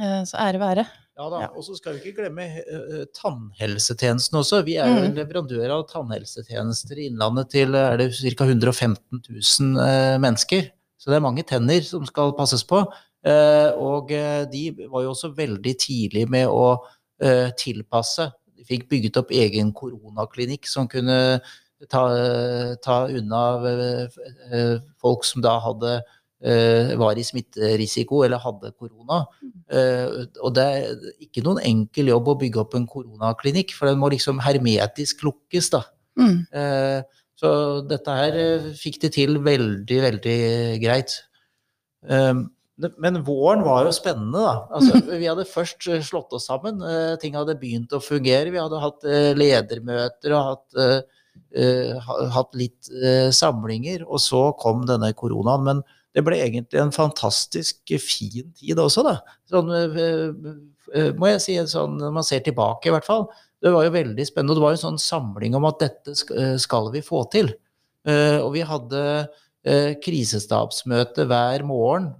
Uh, 0.00 0.22
så 0.24 0.40
ære 0.48 0.64
være. 0.64 0.88
Ja 1.14 1.28
da, 1.30 1.44
og 1.54 1.62
så 1.62 1.76
skal 1.78 1.94
vi 1.94 2.00
ikke 2.10 2.24
glemme 2.24 2.44
uh, 2.66 3.02
tannhelsetjenesten 3.14 4.38
også. 4.40 4.64
Vi 4.66 4.74
er 4.82 4.88
jo 4.90 4.96
en 4.98 5.12
mm. 5.12 5.18
leverandør 5.20 5.74
av 5.76 5.84
tannhelsetjenester 5.92 6.98
i 6.98 7.06
Innlandet 7.06 7.52
til 7.54 7.76
er 7.78 8.00
det 8.00 8.08
ca. 8.18 8.48
115 8.48 9.20
000 9.22 9.78
uh, 9.78 10.16
mennesker. 10.22 10.72
Så 10.98 11.12
det 11.12 11.20
er 11.20 11.22
mange 11.22 11.44
tenner 11.46 11.86
som 11.86 12.02
skal 12.08 12.34
passes 12.34 12.66
på. 12.66 12.82
Uh, 13.24 13.70
og 13.78 14.10
de 14.50 14.64
var 14.90 15.04
jo 15.04 15.12
også 15.14 15.30
veldig 15.36 15.76
tidlig 15.80 16.26
med 16.30 16.50
å 16.50 16.82
tilpasse. 17.56 18.26
De 18.58 18.66
fikk 18.66 18.88
bygget 18.90 19.16
opp 19.20 19.30
egen 19.32 19.70
koronaklinikk 19.72 20.66
som 20.68 20.88
kunne 20.90 21.38
ta, 21.88 22.02
ta 22.82 22.96
unna 23.06 23.44
folk 25.00 25.24
som 25.24 25.44
da 25.46 25.54
hadde 25.62 25.94
Eh, 25.94 26.02
var 26.44 27.16
i 27.16 27.24
smitterisiko 27.24 28.18
eller 28.26 28.42
hadde 28.42 28.74
korona. 28.76 29.22
Eh, 29.72 30.24
og 30.44 30.54
det 30.56 30.64
er 30.64 31.04
ikke 31.24 31.44
noen 31.46 31.62
enkel 31.64 32.10
jobb 32.10 32.26
å 32.28 32.38
bygge 32.42 32.60
opp 32.60 32.74
en 32.76 32.88
koronaklinikk, 32.90 33.72
for 33.76 33.88
den 33.88 34.00
må 34.02 34.10
liksom 34.12 34.42
hermetisk 34.44 35.24
lukkes, 35.24 35.70
da. 35.72 35.80
Mm. 36.20 36.42
Eh, 36.52 37.22
så 37.40 37.52
dette 37.88 38.18
her 38.18 38.36
fikk 38.78 39.00
de 39.06 39.12
til 39.14 39.40
veldig, 39.42 39.96
veldig 40.04 40.36
greit. 40.84 41.16
Men 42.04 43.18
våren 43.26 43.64
var 43.66 43.88
jo 43.88 43.96
spennende, 43.96 44.44
da. 44.44 44.54
Altså, 44.76 45.00
vi 45.16 45.26
hadde 45.30 45.48
først 45.48 45.88
slått 46.06 46.36
oss 46.36 46.46
sammen. 46.50 46.78
Ting 47.22 47.34
hadde 47.38 47.56
begynt 47.58 47.92
å 47.96 48.02
fungere. 48.04 48.52
Vi 48.54 48.60
hadde 48.60 48.84
hatt 48.84 49.08
ledermøter 49.40 50.36
og 50.36 50.52
hatt, 50.52 51.10
hatt 52.38 52.56
litt 52.60 52.92
samlinger. 53.34 54.06
Og 54.06 54.22
så 54.22 54.46
kom 54.62 54.86
denne 54.86 55.10
koronaen. 55.18 55.66
Men 55.66 55.84
det 56.14 56.22
ble 56.22 56.38
egentlig 56.38 56.80
en 56.80 56.94
fantastisk 56.94 57.94
fin 58.02 58.52
tid 58.54 58.78
også, 58.78 59.02
da. 59.06 59.16
Sånn, 59.50 59.70
eh, 59.74 60.02
eh, 60.94 61.10
må 61.18 61.32
jeg 61.32 61.42
si, 61.42 61.56
sånn, 61.70 61.98
når 61.98 62.18
man 62.20 62.26
ser 62.26 62.44
tilbake, 62.46 62.88
i 62.88 62.94
hvert 62.94 63.06
fall. 63.06 63.26
Det 63.64 63.72
var 63.74 63.86
jo 63.86 63.94
veldig 63.96 64.26
spennende. 64.28 64.54
Og 64.54 64.60
det 64.60 64.64
var 64.64 64.74
jo 64.74 64.78
en 64.78 64.84
sånn 64.84 65.02
samling 65.02 65.56
om 65.58 65.66
at 65.66 65.80
dette 65.82 66.14
eh, 66.36 66.54
skal 66.62 66.92
vi 66.94 67.02
få 67.04 67.26
til. 67.34 67.54
Og 68.04 68.50
vi 68.52 68.60
hadde 68.68 69.00
krisestabsmøte 70.04 71.24
hver 71.24 71.62
morgen 71.64 72.10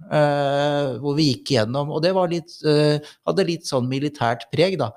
hvor 0.97 1.13
vi 1.13 1.27
gikk 1.27 1.51
gjennom 1.53 1.91
Og 1.93 1.99
det 2.01 2.15
litt, 2.31 2.55
hadde 2.65 3.45
litt 3.45 3.69
sånn 3.69 3.85
militært 3.85 4.47
preg, 4.49 4.79
da. 4.81 4.87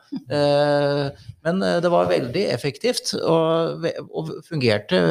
Men 1.45 1.61
det 1.61 1.93
var 1.93 2.09
veldig 2.09 2.47
effektivt 2.55 3.13
og, 3.21 3.85
og 4.09 4.33
fungerte 4.49 5.03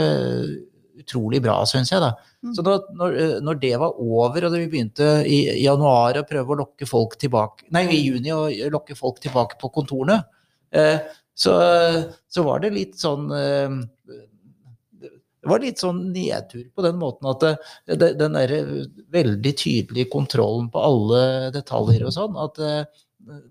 utrolig 1.01 1.41
bra, 1.43 1.57
syns 1.69 1.91
jeg. 1.93 2.01
da. 2.03 2.13
Mm. 2.43 2.53
Så 2.55 2.65
når, 2.65 2.87
når, 2.97 3.17
eh, 3.21 3.35
når, 3.43 3.59
det 3.61 3.73
var 3.81 3.99
over, 4.03 4.47
og 4.47 4.55
vi 4.57 4.69
begynte 4.71 5.09
i 5.27 5.39
januar 5.63 6.19
å 6.19 6.25
prøve 6.27 6.53
å 6.53 6.59
lokke 6.63 6.89
folk 6.89 7.17
tilbake 7.21 7.69
Nei, 7.75 7.87
i 7.93 8.03
juni 8.05 8.33
å 8.33 8.47
lokke 8.73 8.97
folk 8.97 9.21
tilbake 9.23 9.59
på 9.61 9.71
kontorene, 9.73 10.21
eh, 10.71 10.99
så, 11.37 11.53
så, 12.25 12.43
var 12.45 12.63
det 12.63 12.73
litt 12.73 12.97
sånn 12.97 13.29
eh, 13.35 13.75
det 15.37 15.51
var 15.51 15.61
litt 15.61 15.79
sånn 15.79 15.99
nedtur 16.11 16.65
på 16.75 16.83
den 16.83 16.97
måten 16.99 17.29
at 17.29 17.43
det, 17.45 17.97
det, 18.01 18.07
den 18.19 18.33
der 18.35 18.53
veldig 19.13 19.53
tydelige 19.55 20.09
kontrollen 20.11 20.65
på 20.73 20.81
alle 20.81 21.21
detaljer 21.55 22.07
og 22.09 22.15
sånn, 22.15 22.35
at 22.41 22.57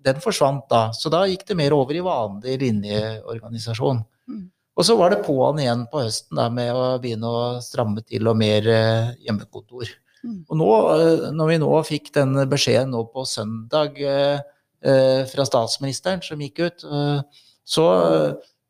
den 0.05 0.19
forsvant 0.21 0.67
da. 0.69 0.81
Så 0.93 1.09
da 1.13 1.23
gikk 1.29 1.47
det 1.47 1.57
mer 1.57 1.73
over 1.73 1.97
i 1.97 2.03
vanlig 2.05 2.59
linjeorganisasjon. 2.61 4.03
Mm. 4.29 4.43
Og 4.77 4.85
så 4.85 4.93
var 4.97 5.13
det 5.13 5.23
på'n 5.25 5.61
igjen 5.63 5.87
på 5.89 6.03
høsten 6.05 6.37
da, 6.37 6.51
med 6.53 6.69
å 6.69 6.97
begynne 7.01 7.29
å 7.29 7.45
stramme 7.65 8.03
til 8.05 8.29
og 8.29 8.37
mer 8.37 8.67
eh, 8.69 9.15
hjemmekontor. 9.25 9.89
Mm. 10.21 10.43
Og 10.45 10.59
nå, 10.59 10.67
eh, 10.93 11.25
når 11.33 11.49
vi 11.49 11.57
nå 11.63 11.71
fikk 11.87 12.11
den 12.19 12.37
beskjeden 12.51 12.93
nå 12.93 13.01
på 13.09 13.25
søndag 13.25 13.97
eh, 13.97 14.37
eh, 14.85 15.23
fra 15.31 15.47
statsministeren 15.49 16.21
som 16.25 16.45
gikk 16.45 16.61
ut, 16.61 16.85
eh, 16.85 17.41
så 17.67 17.87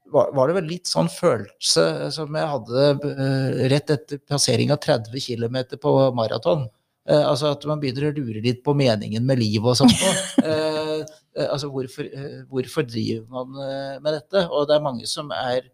var, 0.07 0.31
var, 0.31 0.47
det 0.47 0.57
vel 0.61 0.71
litt 0.71 0.87
sånn 0.87 1.11
følelse 1.11 1.85
som 2.15 2.39
jeg 2.39 2.51
hadde 2.55 2.87
eh, 3.11 3.61
rett 3.75 3.95
etter 3.97 4.23
passering 4.23 4.71
av 4.71 4.79
30 4.87 5.11
km 5.19 5.59
på 5.75 5.95
maraton. 6.15 6.69
altså 7.07 7.53
at 7.53 7.63
man 7.67 7.79
begynner 7.79 8.09
å 8.09 8.15
lure 8.15 8.41
litt 8.43 8.63
på 8.63 8.73
meningen 8.75 9.23
med 9.27 9.39
livet 9.39 9.69
og 9.71 9.77
sånt. 9.79 10.01
altså 11.53 11.69
hvorfor, 11.71 12.07
hvorfor 12.49 12.83
driver 12.87 13.27
man 13.31 14.01
med 14.03 14.13
dette? 14.15 14.47
Og 14.47 14.67
det 14.67 14.75
er 14.75 14.83
mange 14.83 15.07
som 15.07 15.31
er 15.35 15.67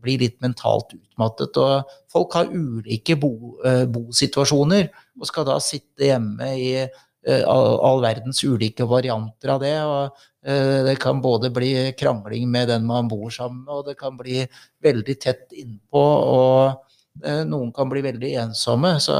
blir 0.00 0.20
litt 0.22 0.40
mentalt 0.42 0.94
utmattet. 0.94 1.56
Og 1.60 1.92
folk 2.12 2.34
har 2.38 2.50
ulike 2.52 3.16
bo, 3.20 3.56
eh, 3.66 3.84
bosituasjoner 3.90 4.90
og 5.18 5.28
skal 5.28 5.46
da 5.48 5.58
sitte 5.62 6.08
hjemme 6.10 6.50
i 6.56 6.72
eh, 6.80 7.44
all, 7.44 8.02
verdens 8.04 8.42
ulike 8.44 8.86
varianter 8.88 9.54
av 9.54 9.62
det. 9.64 9.76
og 9.84 10.20
uh, 10.46 10.78
Det 10.86 10.96
kan 11.02 11.20
både 11.20 11.50
bli 11.52 11.92
krangling 11.98 12.48
med 12.50 12.70
den 12.72 12.86
man 12.88 13.08
bor 13.08 13.28
sammen 13.30 13.64
med, 13.64 13.74
og 13.74 13.90
det 13.90 13.98
kan 14.00 14.16
bli 14.16 14.46
veldig 14.82 15.18
tett 15.20 15.52
innpå. 15.52 16.04
Og 16.36 16.86
noen 17.20 17.72
kan 17.76 17.90
bli 17.90 18.00
veldig 18.06 18.30
ensomme. 18.46 18.94
Så 19.02 19.12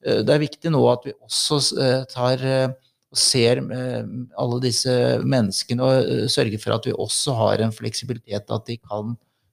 det 0.00 0.32
er 0.32 0.40
viktig 0.40 0.70
nå 0.72 0.80
at 0.88 1.04
vi 1.04 1.12
også 1.26 1.58
tar 2.08 2.40
og 3.12 3.20
ser 3.20 3.60
alle 4.40 4.60
disse 4.64 4.92
menneskene 5.20 5.84
og 5.84 6.30
sørger 6.32 6.60
for 6.62 6.76
at 6.78 6.88
vi 6.88 6.94
også 6.96 7.34
har 7.36 7.60
en 7.60 7.74
fleksibilitet, 7.74 8.48
at 8.48 8.66
de 8.68 8.78
kan 8.80 9.12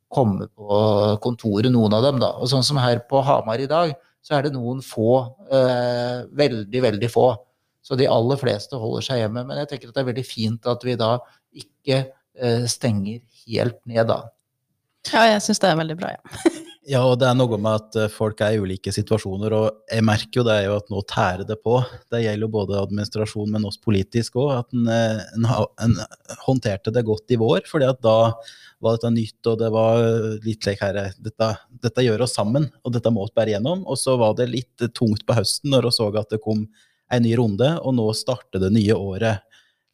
komme 0.10 0.48
på 0.58 0.80
kontoret, 1.24 1.70
noen 1.72 1.94
av 1.94 2.06
dem. 2.08 2.22
da. 2.24 2.32
Og 2.40 2.50
sånn 2.50 2.66
som 2.66 2.80
her 2.82 3.04
på 3.10 3.22
Hamar 3.26 3.62
i 3.62 3.70
dag, 3.70 3.94
så 4.26 4.38
er 4.38 4.48
det 4.48 4.56
noen 4.56 4.82
få, 4.84 5.36
eh, 5.52 6.26
veldig, 6.32 6.82
veldig 6.88 7.12
få. 7.12 7.28
Så 7.84 7.98
de 7.98 8.08
aller 8.10 8.38
fleste 8.38 8.80
holder 8.80 9.06
seg 9.06 9.22
hjemme. 9.24 9.46
Men 9.48 9.62
jeg 9.62 9.70
tenker 9.70 9.90
at 9.90 9.96
det 9.96 10.02
er 10.04 10.12
veldig 10.12 10.26
fint 10.28 10.66
at 10.68 10.84
vi 10.84 10.96
da 11.00 11.18
ikke 11.56 12.02
eh, 12.40 12.66
stenger 12.66 13.22
helt 13.46 13.80
ned, 13.86 14.08
da. 14.08 14.24
Ja, 15.14 15.24
jeg 15.34 15.46
syns 15.46 15.62
det 15.64 15.70
er 15.70 15.80
veldig 15.80 16.00
bra, 16.00 16.16
ja. 16.18 16.50
Ja, 16.90 17.04
og 17.06 17.20
det 17.22 17.28
er 17.30 17.36
noe 17.38 17.58
med 17.62 17.70
at 17.70 17.96
eh, 18.02 18.10
folk 18.10 18.40
er 18.42 18.56
i 18.56 18.62
ulike 18.64 18.90
situasjoner, 18.94 19.54
og 19.54 19.92
jeg 19.92 20.02
merker 20.08 20.40
jo 20.40 20.46
det 20.48 20.56
er 20.58 20.64
jo 20.66 20.78
at 20.80 20.88
nå 20.90 21.04
tærer 21.06 21.46
det 21.46 21.60
på. 21.62 21.76
Det 22.10 22.24
gjelder 22.24 22.48
jo 22.48 22.54
både 22.56 22.80
administrasjon, 22.80 23.52
men 23.54 23.68
også 23.70 23.84
politisk 23.86 24.40
òg. 24.42 24.50
At 24.64 24.74
en, 24.74 24.88
eh, 24.96 25.22
en, 25.38 25.46
en, 25.86 25.94
håndterte 26.48 26.94
det 26.96 27.06
godt 27.06 27.36
i 27.36 27.38
vår, 27.38 27.62
fordi 27.70 27.86
at 27.92 28.02
da 28.02 28.16
var 28.82 28.98
dette 28.98 29.14
nytt, 29.14 29.38
og 29.52 29.60
det 29.62 29.70
var 29.76 30.02
litt 30.48 30.66
slik 30.66 30.82
her 30.82 30.98
dette, 31.20 31.52
dette, 31.84 32.08
gjør 32.08 32.26
oss 32.26 32.34
sammen, 32.40 32.66
og 32.82 32.98
dette 32.98 33.14
må 33.14 33.28
vi 33.28 33.36
bære 33.38 33.56
gjennom. 33.58 33.86
Og 33.86 34.02
så 34.02 34.18
var 34.18 34.34
det 34.40 34.50
litt 34.50 34.90
tungt 34.98 35.28
på 35.30 35.38
høsten 35.38 35.76
når 35.76 35.92
vi 35.92 35.96
så 36.00 36.10
at 36.16 36.34
det 36.34 36.42
kom 36.42 36.66
en 36.66 37.26
ny 37.28 37.38
runde, 37.38 37.70
og 37.84 37.98
nå 38.02 38.10
starter 38.18 38.66
det 38.66 38.74
nye 38.74 38.98
året 38.98 39.46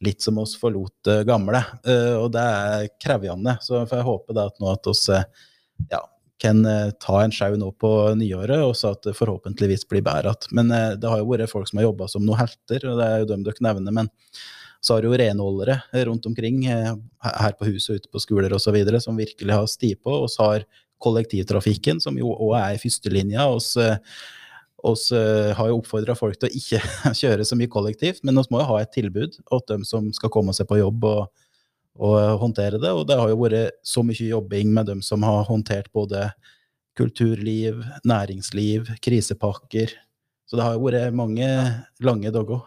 litt 0.06 0.24
som 0.24 0.40
oss 0.40 0.56
forlot 0.56 1.12
gamle. 1.28 1.60
Eh, 1.84 2.16
og 2.16 2.32
det 2.32 2.50
er 2.56 2.90
krevende. 2.96 3.58
Så 3.60 3.84
får 3.84 4.00
jeg 4.00 4.12
håpe 4.14 4.40
da 4.40 4.48
at 4.48 4.62
nå 4.62 4.72
at 4.72 4.94
oss 4.96 5.08
ja, 5.12 6.06
kan 6.38 6.66
eh, 6.66 6.90
ta 7.00 7.22
en 7.22 7.32
sjau 7.32 7.56
nå 7.56 7.70
på 7.80 7.90
nyåret, 8.18 8.60
og 8.64 8.74
så 8.76 8.92
at 8.94 9.06
det 9.06 9.16
forhåpentligvis 9.16 9.86
blir 9.88 10.04
bedre 10.04 10.34
igjen. 10.34 10.56
Men 10.58 10.72
eh, 10.74 10.92
det 11.00 11.10
har 11.10 11.22
jo 11.22 11.30
vært 11.30 11.52
folk 11.52 11.68
som 11.70 11.80
har 11.80 11.88
jobba 11.88 12.08
som 12.12 12.26
noen 12.26 12.42
helter, 12.42 12.88
og 12.90 13.00
det 13.00 13.08
er 13.08 13.22
jo 13.22 13.28
dem 13.32 13.44
dere 13.46 13.66
nevner. 13.68 13.96
Men 14.02 14.10
så 14.84 14.96
har 14.96 15.06
jo 15.06 15.16
renholdere 15.16 15.80
rundt 16.08 16.28
omkring, 16.28 16.66
eh, 16.70 16.92
her 17.24 17.56
på 17.56 17.70
huset 17.70 18.02
ute 18.02 18.12
på 18.12 18.22
skoler 18.22 18.52
osv., 18.56 18.76
som 19.02 19.16
virkelig 19.16 19.56
har 19.56 19.70
sti 19.70 19.94
på. 19.96 20.18
Og 20.26 20.28
så 20.32 20.50
har 20.50 20.66
kollektivtrafikken, 21.02 22.00
som 22.04 22.18
jo 22.20 22.34
òg 22.34 22.56
er 22.60 22.76
i 22.76 22.82
førstelinja. 22.82 23.48
Vi 24.86 25.18
har 25.56 25.70
jo 25.72 25.80
oppfordra 25.80 26.14
folk 26.16 26.36
til 26.38 26.50
å 26.50 26.56
ikke 26.60 26.80
kjøre 27.22 27.48
så 27.48 27.56
mye 27.58 27.72
kollektivt, 27.72 28.22
men 28.24 28.36
vi 28.38 28.52
må 28.52 28.60
jo 28.60 28.70
ha 28.70 28.78
et 28.84 28.92
tilbud 28.94 29.40
til 29.40 29.66
dem 29.72 29.84
som 29.88 30.12
skal 30.16 30.32
komme 30.32 30.54
seg 30.56 30.68
på 30.68 30.78
jobb. 30.80 31.04
og 31.04 31.45
å 31.98 32.12
håndtere 32.40 32.80
det. 32.82 32.92
Og 32.92 33.06
det 33.08 33.18
har 33.20 33.30
jo 33.32 33.40
vært 33.40 33.78
så 33.86 34.04
mye 34.06 34.30
jobbing 34.30 34.72
med 34.74 34.90
dem 34.90 35.02
som 35.04 35.24
har 35.26 35.46
håndtert 35.48 35.90
både 35.96 36.28
kulturliv, 36.96 37.82
næringsliv, 38.08 38.90
krisepakker. 39.04 39.92
Så 40.46 40.58
det 40.58 40.64
har 40.64 40.76
jo 40.76 40.86
vært 40.86 41.16
mange 41.16 41.48
lange 42.04 42.32
dager. 42.32 42.62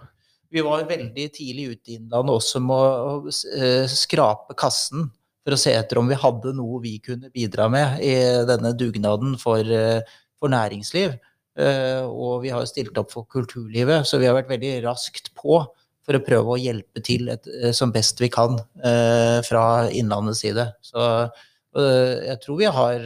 Vi 0.49 0.61
var 0.65 0.87
veldig 0.89 1.27
tidlig 1.33 1.69
ute 1.75 1.93
i 1.93 1.95
Innlandet 1.99 2.39
også 2.39 2.61
med 2.63 2.75
å 2.81 3.15
eh, 3.29 3.85
skrape 3.89 4.55
kassen 4.57 5.09
for 5.45 5.55
å 5.55 5.59
se 5.61 5.73
etter 5.77 5.99
om 6.01 6.09
vi 6.09 6.17
hadde 6.17 6.55
noe 6.57 6.81
vi 6.83 6.95
kunne 7.03 7.29
bidra 7.33 7.67
med 7.71 8.01
i 8.05 8.13
denne 8.49 8.73
dugnaden 8.77 9.37
for, 9.41 9.61
eh, 9.61 10.01
for 10.41 10.51
næringsliv. 10.51 11.15
Eh, 11.59 12.01
og 12.05 12.41
vi 12.43 12.53
har 12.53 12.63
jo 12.63 12.71
stilt 12.71 12.97
opp 12.97 13.13
for 13.13 13.29
kulturlivet, 13.29 14.07
så 14.07 14.19
vi 14.19 14.29
har 14.29 14.37
vært 14.37 14.51
veldig 14.51 14.73
raskt 14.87 15.33
på 15.37 15.61
for 16.09 16.17
å 16.17 16.25
prøve 16.25 16.55
å 16.55 16.61
hjelpe 16.61 17.03
til 17.05 17.29
et, 17.29 17.45
eh, 17.59 17.73
som 17.75 17.93
best 17.93 18.17
vi 18.21 18.31
kan 18.33 18.57
eh, 18.81 19.39
fra 19.45 19.65
Innlandets 19.93 20.41
side. 20.41 20.65
Så 20.81 21.03
eh, 21.21 22.15
jeg 22.31 22.41
tror 22.45 22.57
vi 22.57 22.73
har 22.79 23.05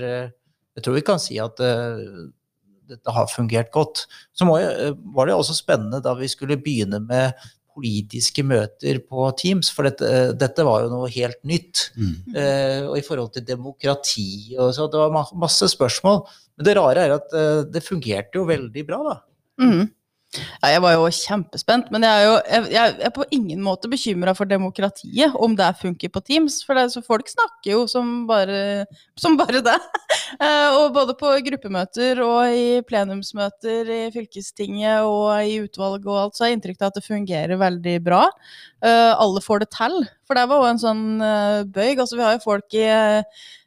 Jeg 0.74 0.82
tror 0.82 0.96
vi 0.96 1.04
kan 1.06 1.20
si 1.22 1.36
at 1.38 1.60
dette 2.90 3.12
har 3.14 3.28
fungert 3.30 3.70
godt. 3.72 4.08
Så 4.34 4.48
var 4.48 5.28
det 5.30 5.36
også 5.36 5.54
spennende 5.54 6.00
da 6.02 6.16
vi 6.18 6.26
skulle 6.32 6.58
begynne 6.58 6.98
med 7.04 7.38
politiske 7.74 8.44
møter 8.46 9.00
på 9.06 9.28
Teams, 9.40 9.70
for 9.74 9.88
dette, 9.88 10.34
dette 10.38 10.66
var 10.66 10.84
jo 10.84 10.92
noe 10.94 11.10
helt 11.14 11.40
nytt. 11.48 11.88
Mm. 11.98 12.16
Eh, 12.34 12.80
og 12.88 12.98
i 13.00 13.06
forhold 13.06 13.34
til 13.36 13.46
demokrati 13.48 14.56
og 14.58 14.74
så, 14.76 14.88
det 14.90 15.02
var 15.02 15.34
masse 15.38 15.70
spørsmål. 15.74 16.24
Men 16.58 16.68
det 16.68 16.78
rare 16.78 17.06
er 17.08 17.16
at 17.18 17.38
eh, 17.38 17.64
det 17.74 17.86
fungerte 17.86 18.42
jo 18.42 18.48
veldig 18.50 18.86
bra, 18.90 19.02
da. 19.10 19.16
Mm. 19.64 19.86
Ja, 20.34 20.72
jeg 20.72 20.82
var 20.82 20.96
jo 20.96 21.10
kjempespent, 21.14 21.90
men 21.94 22.06
jeg 22.06 22.20
er 22.20 22.24
jo 22.26 22.34
jeg, 22.42 22.70
jeg 22.74 22.96
er 23.06 23.14
på 23.14 23.26
ingen 23.36 23.62
måte 23.62 23.90
bekymra 23.92 24.34
for 24.38 24.50
demokratiet, 24.50 25.36
om 25.38 25.54
det 25.58 25.70
funker 25.82 26.10
på 26.14 26.24
Teams. 26.26 26.62
For 26.66 26.78
det, 26.78 27.04
folk 27.06 27.30
snakker 27.30 27.76
jo 27.76 27.84
som 27.92 28.24
bare, 28.30 28.86
som 29.20 29.38
bare 29.40 29.64
det. 29.66 29.80
Eh, 30.42 30.74
og 30.74 30.96
både 30.96 31.14
på 31.14 31.30
gruppemøter 31.46 32.18
og 32.26 32.56
i 32.58 32.80
plenumsmøter 32.90 33.90
i 33.94 34.00
fylkestinget 34.14 35.06
og 35.06 35.30
i 35.46 35.60
utvalg 35.62 36.08
og 36.08 36.18
alt, 36.18 36.34
så 36.34 36.46
har 36.46 36.50
jeg 36.50 36.58
inntrykk 36.58 36.80
av 36.80 36.88
at 36.88 36.98
det 36.98 37.04
fungerer 37.06 37.62
veldig 37.62 37.94
bra. 38.02 38.24
Eh, 38.82 39.12
alle 39.14 39.44
får 39.46 39.62
det 39.62 39.70
til. 39.76 40.00
For 40.26 40.40
det 40.40 40.48
var 40.50 40.64
jo 40.64 40.72
en 40.72 40.82
sånn 40.82 41.04
eh, 41.22 41.60
bøyg. 41.70 42.02
Altså, 42.02 42.18
vi 42.18 42.26
har 42.26 42.38
jo 42.40 42.46
folk 42.48 42.80
i 42.80 42.88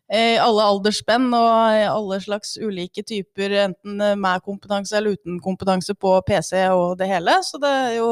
i 0.07 0.37
alle 0.39 0.63
aldersspenn 0.63 1.33
og 1.35 1.77
alle 1.91 2.19
slags 2.23 2.53
ulike 2.63 3.03
typer, 3.03 3.51
enten 3.65 3.99
med 4.21 4.45
kompetanse 4.47 4.95
eller 4.95 5.17
uten 5.17 5.41
kompetanse 5.43 5.97
på 5.99 6.13
PC 6.29 6.61
og 6.71 6.99
det 7.01 7.09
hele. 7.11 7.35
Så 7.43 7.59
det 7.63 7.71
er 7.71 7.97
jo, 7.97 8.11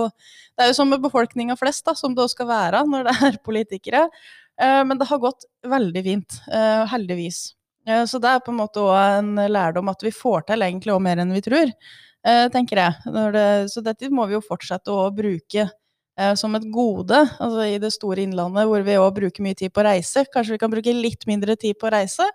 det 0.57 0.64
er 0.64 0.72
jo 0.72 0.78
som 0.80 0.90
med 0.90 1.04
befolkninga 1.04 1.54
flest, 1.61 1.85
da, 1.87 1.94
som 1.98 2.16
det 2.16 2.26
skal 2.33 2.50
være 2.50 2.83
når 2.90 3.07
det 3.07 3.14
er 3.28 3.38
politikere. 3.46 4.09
Eh, 4.61 4.80
men 4.87 4.98
det 4.98 5.07
har 5.11 5.22
gått 5.22 5.46
veldig 5.66 6.02
fint, 6.07 6.40
eh, 6.50 6.83
heldigvis. 6.90 7.44
Eh, 7.87 8.02
så 8.11 8.18
det 8.22 8.33
er 8.33 8.42
på 8.42 8.54
en 8.54 8.61
måte 8.62 8.83
òg 8.83 9.20
en 9.20 9.46
lærdom 9.50 9.90
at 9.92 10.02
vi 10.02 10.14
får 10.14 10.48
til 10.50 10.66
egentlig 10.66 10.94
òg 10.94 11.02
mer 11.07 11.22
enn 11.22 11.35
vi 11.35 11.44
tror, 11.44 11.72
tenker 12.24 12.78
jeg. 12.80 13.66
Så 13.68 13.83
dette 13.85 14.09
må 14.09 14.24
vi 14.30 14.33
jo 14.33 14.40
fortsette 14.40 14.88
å 14.88 15.11
bruke 15.12 15.66
eh, 15.66 15.72
som 16.38 16.55
et 16.55 16.66
gode 16.70 17.16
altså 17.42 17.64
i 17.66 17.79
det 17.83 17.90
store 17.90 18.22
innlandet, 18.22 18.68
hvor 18.70 18.85
vi 18.87 18.94
òg 19.00 19.16
bruker 19.16 19.42
mye 19.42 19.57
tid 19.59 19.72
på 19.74 19.83
å 19.83 19.87
reise. 19.88 20.22
Kanskje 20.31 20.55
vi 20.55 20.61
kan 20.62 20.70
bruke 20.70 20.94
litt 20.94 21.27
mindre 21.27 21.57
tid 21.59 21.74
på 21.81 21.88
å 21.88 21.94
reise. 21.96 22.29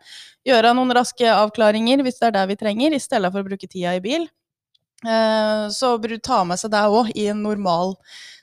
Gjøre 0.47 0.73
noen 0.75 0.91
raske 0.97 1.29
avklaringer 1.31 2.03
hvis 2.03 2.19
det 2.19 2.27
er 2.27 2.35
det 2.35 2.43
vi 2.51 2.59
trenger, 2.59 2.91
i 2.91 2.99
stedet 2.99 3.31
for 3.31 3.39
å 3.39 3.47
bruke 3.47 3.71
tida 3.71 3.95
i 3.95 4.03
bil. 4.03 4.27
Eh, 5.07 5.69
så 5.71 5.93
ta 6.19 6.41
med 6.43 6.59
seg 6.59 6.73
det 6.73 6.83
òg 6.91 7.13
i 7.15 7.29
en 7.31 7.43
normal 7.45 7.95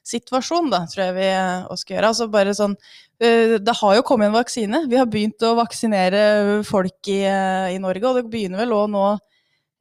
situasjon, 0.06 0.70
da, 0.72 0.84
tror 0.88 1.08
jeg 1.08 1.16
vi 1.18 1.28
også 1.68 1.82
skal 1.82 1.96
gjøre. 1.96 2.10
Altså 2.12 2.28
bare 2.32 2.54
sånn 2.56 2.76
eh, 3.20 3.56
Det 3.60 3.74
har 3.80 3.96
jo 3.98 4.04
kommet 4.06 4.30
en 4.30 4.38
vaksine. 4.38 4.84
Vi 4.88 4.96
har 4.96 5.08
begynt 5.10 5.42
å 5.44 5.56
vaksinere 5.58 6.62
folk 6.64 7.10
i, 7.12 7.22
eh, 7.28 7.74
i 7.74 7.80
Norge, 7.82 8.06
og 8.08 8.20
det 8.20 8.30
begynner 8.32 8.64
vel 8.64 8.76
òg 8.76 8.92
nå 8.94 9.06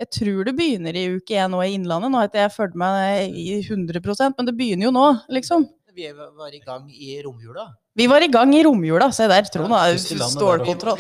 jeg 0.02 0.12
tror 0.12 0.44
det 0.48 0.56
begynner 0.58 0.98
i 0.98 1.08
uke 1.16 1.40
én 1.40 1.54
nå 1.54 1.62
i 1.64 1.72
Innlandet. 1.78 2.12
Nå 2.12 2.20
har 2.20 2.30
ikke 2.30 2.44
jeg 2.44 2.56
fulgt 2.56 2.78
med 2.80 3.32
i 3.32 3.62
100% 3.62 4.36
men 4.36 4.50
det 4.50 4.58
begynner 4.58 4.90
jo 4.90 4.96
nå, 4.96 5.08
liksom. 5.32 5.68
Vi 5.96 6.10
var 6.12 6.52
i 6.52 6.60
gang 6.60 6.90
i 6.92 7.22
romjula. 7.24 7.70
Vi 7.96 8.08
var 8.12 8.24
i 8.24 8.28
gang 8.28 8.52
i 8.52 8.64
romjula, 8.64 9.06
se 9.16 9.30
der. 9.32 9.46
Trond 9.48 9.72
har 9.72 9.94
ja, 9.94 10.26
stålkontroll. 10.28 11.00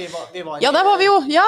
Ja, 0.63 0.71
der 0.71 0.85
var 0.87 0.95
vi 1.01 1.09
jo! 1.09 1.17
Ja! 1.27 1.43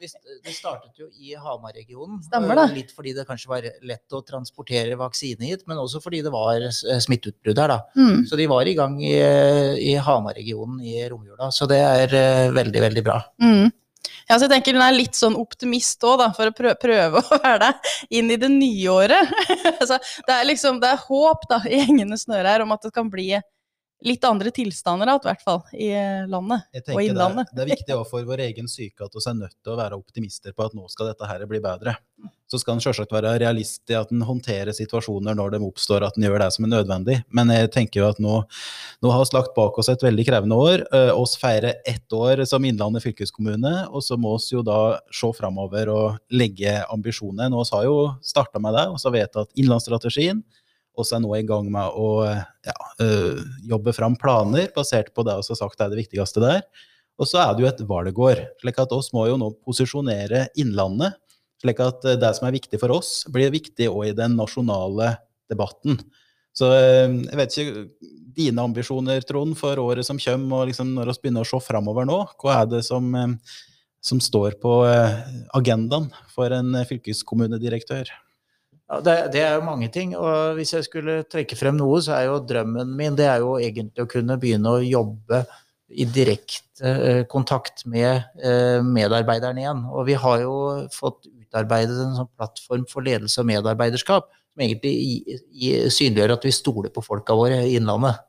Vi 0.00 0.54
startet 0.54 0.96
jo 0.96 1.10
i 1.20 1.34
Hamar-regionen. 1.36 2.22
Stemmer 2.24 2.56
det. 2.56 2.64
Litt 2.78 2.94
fordi 2.96 3.12
det 3.12 3.26
kanskje 3.28 3.52
var 3.52 3.68
lett 3.84 4.16
å 4.16 4.22
transportere 4.24 4.96
vaksine 4.96 5.50
hit, 5.50 5.66
men 5.68 5.82
også 5.82 6.00
fordi 6.00 6.22
det 6.24 6.32
var 6.32 6.64
smitteutbrudd 6.72 7.60
her, 7.60 7.74
da. 7.74 7.78
Mm. 8.00 8.24
Så 8.30 8.40
de 8.40 8.48
var 8.48 8.64
i 8.64 8.76
gang 8.80 8.96
i, 9.04 9.18
i 9.92 9.92
Hamar-regionen 10.08 10.80
i 10.80 11.02
romjula. 11.12 11.52
Så 11.52 11.68
det 11.68 11.82
er 11.84 12.16
uh, 12.16 12.54
veldig, 12.56 12.86
veldig 12.88 13.04
bra. 13.04 13.20
Mm. 13.44 13.68
Ja, 14.28 14.36
så 14.36 14.46
jeg 14.46 14.52
tenker 14.54 14.76
Hun 14.76 14.84
er 14.84 14.96
litt 14.96 15.18
sånn 15.18 15.36
optimist 15.38 16.04
òg, 16.06 16.22
for 16.36 16.50
å 16.50 16.54
prøve, 16.56 16.76
prøve, 16.80 17.22
å 17.24 17.40
være 17.44 17.70
det 17.70 17.94
inn 18.18 18.30
i 18.32 18.38
det 18.40 18.50
nye 18.52 18.92
året. 18.92 19.34
altså, 19.80 19.98
det 20.26 20.36
er 20.36 20.48
liksom, 20.48 20.80
det 20.82 20.92
er 20.92 21.04
håp 21.08 21.48
da, 21.50 21.60
i 21.68 21.82
gjengene 21.82 22.20
snøre 22.20 22.56
her 22.56 22.64
om 22.64 22.74
at 22.76 22.86
det 22.86 22.94
kan 22.94 23.10
bli 23.12 23.32
litt 24.04 24.24
andre 24.26 24.50
tilstander 24.54 25.08
i 25.08 25.18
hvert 25.24 25.42
fall, 25.44 25.60
i 25.72 25.90
landet 26.28 26.66
og 26.92 27.00
innlandet. 27.00 27.50
Det, 27.50 27.56
det 27.56 27.62
er 27.64 27.70
viktig 27.72 27.98
for 28.10 28.26
vår 28.28 28.42
egen 28.48 28.68
syke 28.70 29.06
at 29.06 29.14
vi 29.16 29.22
er 29.30 29.36
nødt 29.38 29.56
til 29.56 29.74
å 29.74 29.78
være 29.78 29.98
optimister 29.98 30.54
på 30.56 30.66
at 30.66 30.74
nå 30.76 30.88
skal 30.92 31.12
dette 31.12 31.28
her 31.28 31.44
bli 31.48 31.60
bedre. 31.64 31.96
Så 32.50 32.60
skal 32.60 32.76
en 32.76 32.82
selvsagt 32.84 33.12
være 33.14 33.32
realist 33.40 33.90
i 33.90 33.96
at 33.96 34.12
en 34.12 34.22
håndterer 34.26 34.74
situasjoner 34.76 35.36
når 35.36 35.54
de 35.54 35.60
oppstår, 35.64 36.04
at 36.04 36.18
en 36.18 36.26
gjør 36.26 36.42
det 36.42 36.50
som 36.54 36.66
er 36.66 36.72
nødvendig. 36.74 37.16
Men 37.34 37.50
jeg 37.54 37.70
tenker 37.74 38.02
jo 38.02 38.10
at 38.12 38.20
nå, 38.22 38.34
nå 39.02 39.12
har 39.14 39.24
vi 39.24 39.36
lagt 39.38 39.54
bak 39.56 39.78
oss 39.80 39.88
et 39.90 40.04
veldig 40.04 40.26
krevende 40.28 40.58
år. 40.60 40.84
Oss 41.16 41.38
feirer 41.40 41.80
ett 41.88 42.12
år 42.14 42.44
som 42.48 42.64
Innlandet 42.68 43.06
fylkeskommune, 43.06 43.72
og 43.88 44.04
så 44.04 44.18
må 44.20 44.36
vi 44.36 44.58
jo 44.58 44.64
da 44.66 44.98
se 45.12 45.32
framover 45.38 45.90
og 45.94 46.36
legge 46.36 46.76
ambisjoner. 46.92 47.48
Nå 47.50 47.64
har 47.72 47.88
jo 47.88 47.96
starta 48.22 48.60
med 48.62 48.76
det, 48.76 48.86
og 48.92 49.00
så 49.00 49.14
vedtatt 49.14 49.56
innlandsstrategien 49.56 50.44
og 50.94 51.10
er 51.10 51.22
nå 51.22 51.32
i 51.36 51.44
gang 51.46 51.68
med 51.72 51.98
å 51.98 52.08
ja, 52.24 52.74
øh, 53.02 53.42
jobbe 53.66 53.94
fram 53.96 54.16
planer 54.20 54.70
basert 54.76 55.10
på 55.14 55.24
det 55.26 55.36
vi 55.40 55.50
har 55.50 55.58
sagt 55.58 55.82
er 55.82 55.90
det 55.90 56.00
viktigste 56.04 56.42
der. 56.42 56.62
Og 57.18 57.28
så 57.30 57.40
er 57.42 57.54
det 57.54 57.64
jo 57.64 57.70
et 57.70 57.84
valgår. 57.88 58.42
slik 58.62 58.78
at 58.82 58.94
oss 58.94 59.12
må 59.14 59.26
jo 59.28 59.38
nå 59.38 59.52
posisjonere 59.66 60.48
Innlandet. 60.58 61.18
Slik 61.62 61.82
at 61.82 62.06
øh, 62.06 62.18
det 62.20 62.32
som 62.38 62.48
er 62.48 62.56
viktig 62.56 62.80
for 62.82 62.94
oss, 62.94 63.24
blir 63.30 63.54
viktig 63.54 63.90
òg 63.90 64.12
i 64.12 64.16
den 64.16 64.36
nasjonale 64.38 65.16
debatten. 65.50 65.98
Så 66.54 66.70
øh, 66.70 67.20
jeg 67.26 67.40
vet 67.40 67.58
ikke 67.58 67.86
dine 68.34 68.62
ambisjoner, 68.62 69.22
Trond, 69.26 69.54
for 69.58 69.78
året 69.78 70.06
som 70.06 70.18
kommer, 70.18 70.62
og 70.62 70.70
liksom 70.70 70.94
når 70.94 71.10
vi 71.12 71.20
begynner 71.26 71.46
å 71.46 71.50
se 71.50 71.62
framover 71.62 72.06
nå. 72.06 72.20
Hva 72.42 72.60
er 72.62 72.70
det 72.70 72.82
som, 72.86 73.14
som 74.02 74.22
står 74.22 74.58
på 74.62 74.72
agendaen 75.54 76.10
for 76.34 76.54
en 76.54 76.74
fylkeskommunedirektør? 76.90 78.10
Ja, 78.90 79.00
det, 79.00 79.14
det, 79.32 79.40
er 79.40 79.54
jo 79.56 79.64
mange 79.64 79.88
ting. 79.92 80.12
og 80.16 80.58
Hvis 80.58 80.74
jeg 80.76 80.86
skulle 80.86 81.22
trekke 81.30 81.56
frem 81.56 81.78
noe, 81.78 82.02
så 82.04 82.18
er 82.18 82.28
jo 82.28 82.40
drømmen 82.44 82.92
min 82.96 83.16
det 83.16 83.28
er 83.30 83.44
jo 83.44 83.56
egentlig 83.56 84.04
å 84.04 84.10
kunne 84.10 84.36
begynne 84.40 84.74
å 84.76 84.84
jobbe 84.84 85.44
i 85.94 86.04
direkte 86.08 86.90
eh, 86.90 87.22
kontakt 87.30 87.84
med 87.88 88.24
eh, 88.42 88.80
medarbeiderne 88.84 89.62
igjen. 89.62 89.82
Og 89.88 90.08
vi 90.10 90.18
har 90.20 90.44
jo 90.44 90.54
fått 90.92 91.30
utarbeidet 91.30 91.96
en 91.96 92.18
sånn 92.18 92.32
plattform 92.36 92.84
for 92.90 93.06
ledelse 93.06 93.40
og 93.40 93.48
medarbeiderskap 93.52 94.28
som 94.28 94.64
egentlig 94.64 95.38
synliggjør 95.92 96.36
at 96.36 96.44
vi 96.46 96.52
stoler 96.54 96.92
på 96.92 97.02
folka 97.04 97.36
våre 97.38 97.62
i 97.64 97.76
Innlandet. 97.78 98.20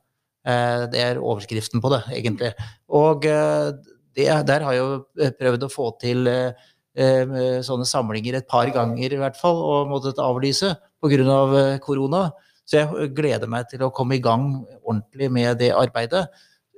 Eh, 0.46 0.86
det 0.92 1.02
er 1.02 1.20
overskriften 1.20 1.84
på 1.84 1.92
det, 1.92 2.00
egentlig. 2.16 2.54
Og 2.96 3.26
det, 3.26 4.30
der 4.48 4.64
har 4.64 4.72
jeg 4.72 4.80
jo 4.80 5.30
prøvd 5.36 5.68
å 5.68 5.72
få 5.72 5.90
til 6.00 6.24
Eh, 6.30 6.66
sånne 6.96 7.86
samlinger 7.88 8.38
et 8.38 8.48
par 8.48 8.70
ganger 8.72 9.12
i 9.12 9.20
hvert 9.20 9.36
fall, 9.36 9.58
og 9.60 9.90
måttet 9.90 10.20
avlyse 10.22 10.74
pga. 11.04 11.22
Av 11.30 11.54
eh, 11.58 11.78
korona. 11.84 12.30
Så 12.66 12.80
jeg 12.80 13.10
gleder 13.14 13.46
meg 13.50 13.68
til 13.70 13.84
å 13.86 13.92
komme 13.94 14.16
i 14.16 14.22
gang 14.22 14.64
ordentlig 14.82 15.28
med 15.30 15.60
det 15.60 15.70
arbeidet. 15.76 16.24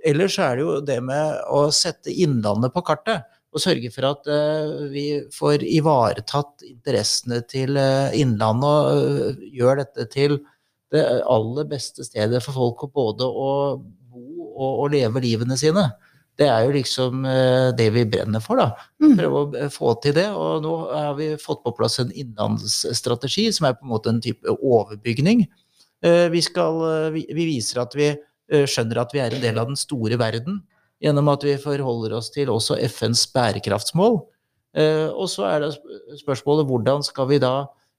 Ellers 0.05 0.37
er 0.43 0.59
det 0.59 0.65
jo 0.67 0.75
det 0.85 0.99
med 1.03 1.39
å 1.49 1.69
sette 1.73 2.13
Innlandet 2.13 2.75
på 2.75 2.83
kartet. 2.85 3.25
Og 3.55 3.63
sørge 3.63 3.89
for 3.95 4.05
at 4.05 4.27
vi 4.93 5.23
får 5.33 5.65
ivaretatt 5.65 6.67
interessene 6.69 7.41
til 7.49 7.79
Innlandet 7.79 8.91
og 8.93 9.47
gjør 9.49 9.81
dette 9.81 10.05
til 10.13 10.37
det 10.93 11.05
aller 11.29 11.65
beste 11.69 12.05
stedet 12.05 12.43
for 12.45 12.57
folk 12.57 12.85
å 12.85 12.91
både 12.93 13.29
å 13.29 13.49
bo 13.79 14.51
og, 14.59 14.73
og 14.85 14.93
leve 14.93 15.23
livene 15.25 15.57
sine. 15.61 15.89
Det 16.39 16.47
er 16.47 16.69
jo 16.69 16.75
liksom 16.77 17.25
eh, 17.27 17.69
det 17.75 17.89
vi 17.97 18.05
brenner 18.07 18.43
for, 18.43 18.61
da. 18.61 18.69
Mm. 19.03 19.17
Prøve 19.19 19.41
å 19.41 19.47
eh, 19.59 19.71
få 19.75 19.97
til 20.05 20.15
det. 20.21 20.29
Og 20.39 20.63
nå 20.63 20.75
har 20.93 21.17
vi 21.19 21.33
fått 21.43 21.65
på 21.65 21.75
plass 21.75 21.99
en 21.99 22.13
innlandsstrategi, 22.15 23.49
som 23.55 23.67
er 23.67 23.75
på 23.75 23.87
en 23.87 23.93
måte 23.97 24.13
en 24.13 24.23
type 24.23 24.55
overbygning. 24.55 25.49
Eh, 26.07 26.27
vi, 26.31 26.43
skal, 26.47 26.79
vi 27.17 27.27
viser 27.43 27.83
at 27.83 27.99
vi 27.99 28.13
skjønner 28.49 29.03
at 29.03 29.11
vi 29.13 29.21
er 29.21 29.35
en 29.35 29.43
del 29.43 29.59
av 29.61 29.67
den 29.69 29.77
store 29.77 30.17
verden, 30.21 30.63
gjennom 31.03 31.27
at 31.35 31.43
vi 31.45 31.59
forholder 31.61 32.15
oss 32.17 32.31
til 32.33 32.49
også 32.49 32.79
FNs 32.87 33.27
bærekraftsmål. 33.35 34.23
Og 34.79 35.27
så 35.29 35.45
er 35.51 35.67
det 35.67 35.69
spørsmålet 36.21 36.65
hvordan 36.69 37.05
skal 37.05 37.29
vi 37.29 37.41
da 37.43 37.53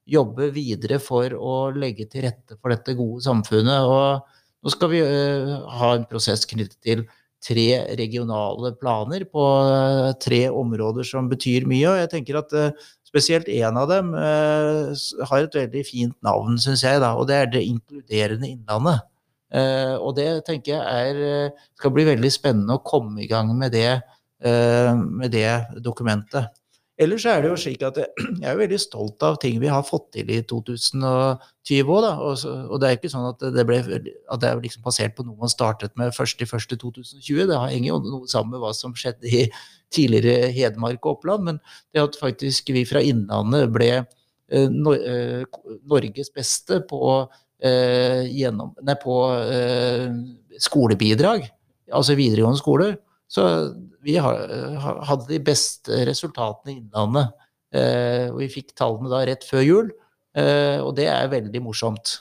jobbe 0.09 0.47
videre 0.55 0.97
for 1.03 1.35
å 1.37 1.69
legge 1.75 2.07
til 2.09 2.25
rette 2.25 2.57
for 2.57 2.73
dette 2.73 2.95
gode 2.97 3.21
samfunnet. 3.27 3.85
Og 3.85 4.65
nå 4.65 4.73
skal 4.73 4.91
vi 4.95 5.03
ha 5.03 5.91
en 5.93 6.07
prosess 6.09 6.49
knyttet 6.49 6.79
til 6.81 7.05
tre 7.43 7.95
regionale 7.97 8.73
planer 8.79 9.25
på 9.31 9.43
eh, 9.63 10.11
tre 10.21 10.41
områder 10.51 11.07
som 11.07 11.29
betyr 11.31 11.67
mye. 11.69 11.87
Og 11.91 12.01
jeg 12.01 12.11
tenker 12.13 12.39
at 12.41 12.55
eh, 12.57 12.87
spesielt 13.07 13.49
én 13.51 13.79
av 13.79 13.89
dem 13.91 14.11
eh, 14.17 14.91
har 15.31 15.45
et 15.45 15.59
veldig 15.61 15.85
fint 15.87 16.15
navn, 16.25 16.59
syns 16.61 16.83
jeg, 16.85 17.01
da, 17.03 17.15
og 17.15 17.29
det 17.29 17.39
er 17.39 17.51
Det 17.53 17.65
inkluderende 17.65 18.51
Innlandet. 18.51 19.05
Og 19.49 20.11
det 20.13 20.43
tenker 20.45 20.75
jeg 20.75 21.13
er, 21.17 21.53
skal 21.73 21.91
bli 21.95 22.03
veldig 22.05 22.29
spennende 22.29 22.75
å 22.77 22.83
komme 22.85 23.23
i 23.23 23.25
gang 23.25 23.49
med 23.57 23.71
det, 23.73 23.95
med 24.45 25.31
det 25.33 25.81
dokumentet. 25.81 26.53
Ellers 26.99 27.25
er 27.29 27.41
det 27.43 27.49
jo 27.51 27.57
slik 27.59 27.83
at 27.87 27.97
jeg 28.43 28.45
er 28.51 28.59
veldig 28.59 28.79
stolt 28.81 29.23
av 29.25 29.39
ting 29.41 29.59
vi 29.61 29.71
har 29.71 29.85
fått 29.87 30.09
til 30.15 30.29
i 30.33 30.41
2020 30.49 31.91
òg. 31.95 32.07
Og, 32.09 32.45
og, 32.45 32.75
det 32.81 32.89
er 32.89 32.97
ikke 32.97 33.11
sånn 33.13 33.29
at 33.31 33.43
det, 33.55 33.65
ble, 33.67 33.79
at 33.79 34.43
det 34.43 34.49
er 34.49 34.61
liksom 34.63 34.85
basert 34.85 35.15
på 35.17 35.25
noe 35.27 35.39
man 35.39 35.51
startet 35.51 35.95
med 35.99 36.15
først 36.15 36.43
i 36.43 36.49
første 36.49 36.77
2020. 36.79 37.45
Det 37.49 37.59
henger 37.59 37.89
jo 37.91 37.99
noe 38.05 38.31
sammen 38.31 38.55
med 38.55 38.63
hva 38.63 38.73
som 38.75 38.95
skjedde 38.97 39.31
i 39.31 39.45
tidligere 39.95 40.51
Hedmark 40.55 40.99
og 41.03 41.17
Oppland. 41.17 41.47
Men 41.47 41.61
det 41.93 42.03
at 42.03 42.19
faktisk 42.19 42.73
vi 42.75 42.85
fra 42.89 43.03
Innlandet 43.05 43.71
ble 43.73 43.91
eh, 43.99 44.69
Norges 44.69 46.33
beste 46.35 46.81
på, 46.89 47.03
eh, 47.63 48.25
gjennom, 48.27 48.75
nei, 48.85 48.97
på 49.01 49.21
eh, 49.45 50.09
skolebidrag, 50.59 51.47
altså 51.95 52.17
videregående 52.19 52.59
skoler, 52.61 52.97
så 53.29 53.45
vi 54.05 54.15
hadde 54.17 55.27
de 55.29 55.39
beste 55.45 56.01
resultatene 56.09 56.73
i 56.73 56.79
Innlandet. 56.79 57.35
Eh, 57.69 58.25
og 58.31 58.39
vi 58.41 58.49
fikk 58.49 58.73
tallene 58.77 59.11
da 59.11 59.21
rett 59.29 59.45
før 59.45 59.61
jul, 59.61 59.91
eh, 60.33 60.79
og 60.81 60.95
det 60.97 61.05
er 61.11 61.29
veldig 61.29 61.61
morsomt. 61.61 62.15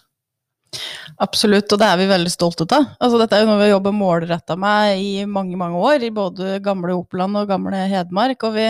Absolutt, 1.18 1.72
og 1.72 1.80
det 1.80 1.88
er 1.88 1.98
vi 1.98 2.06
veldig 2.10 2.30
stolte 2.30 2.66
av. 2.76 2.86
Altså, 3.00 3.18
dette 3.20 3.36
er 3.36 3.42
jo 3.42 3.50
noe 3.50 3.58
vi 3.58 3.66
har 3.66 3.76
jobbet 3.76 3.96
målretta 3.96 4.56
med 4.60 5.02
i 5.02 5.12
mange 5.26 5.58
mange 5.58 5.80
år, 5.80 6.04
i 6.04 6.14
både 6.14 6.58
gamle 6.64 6.94
Oppland 6.98 7.40
og 7.40 7.50
gamle 7.50 7.84
Hedmark. 7.90 8.44
Og 8.46 8.56
vi 8.56 8.68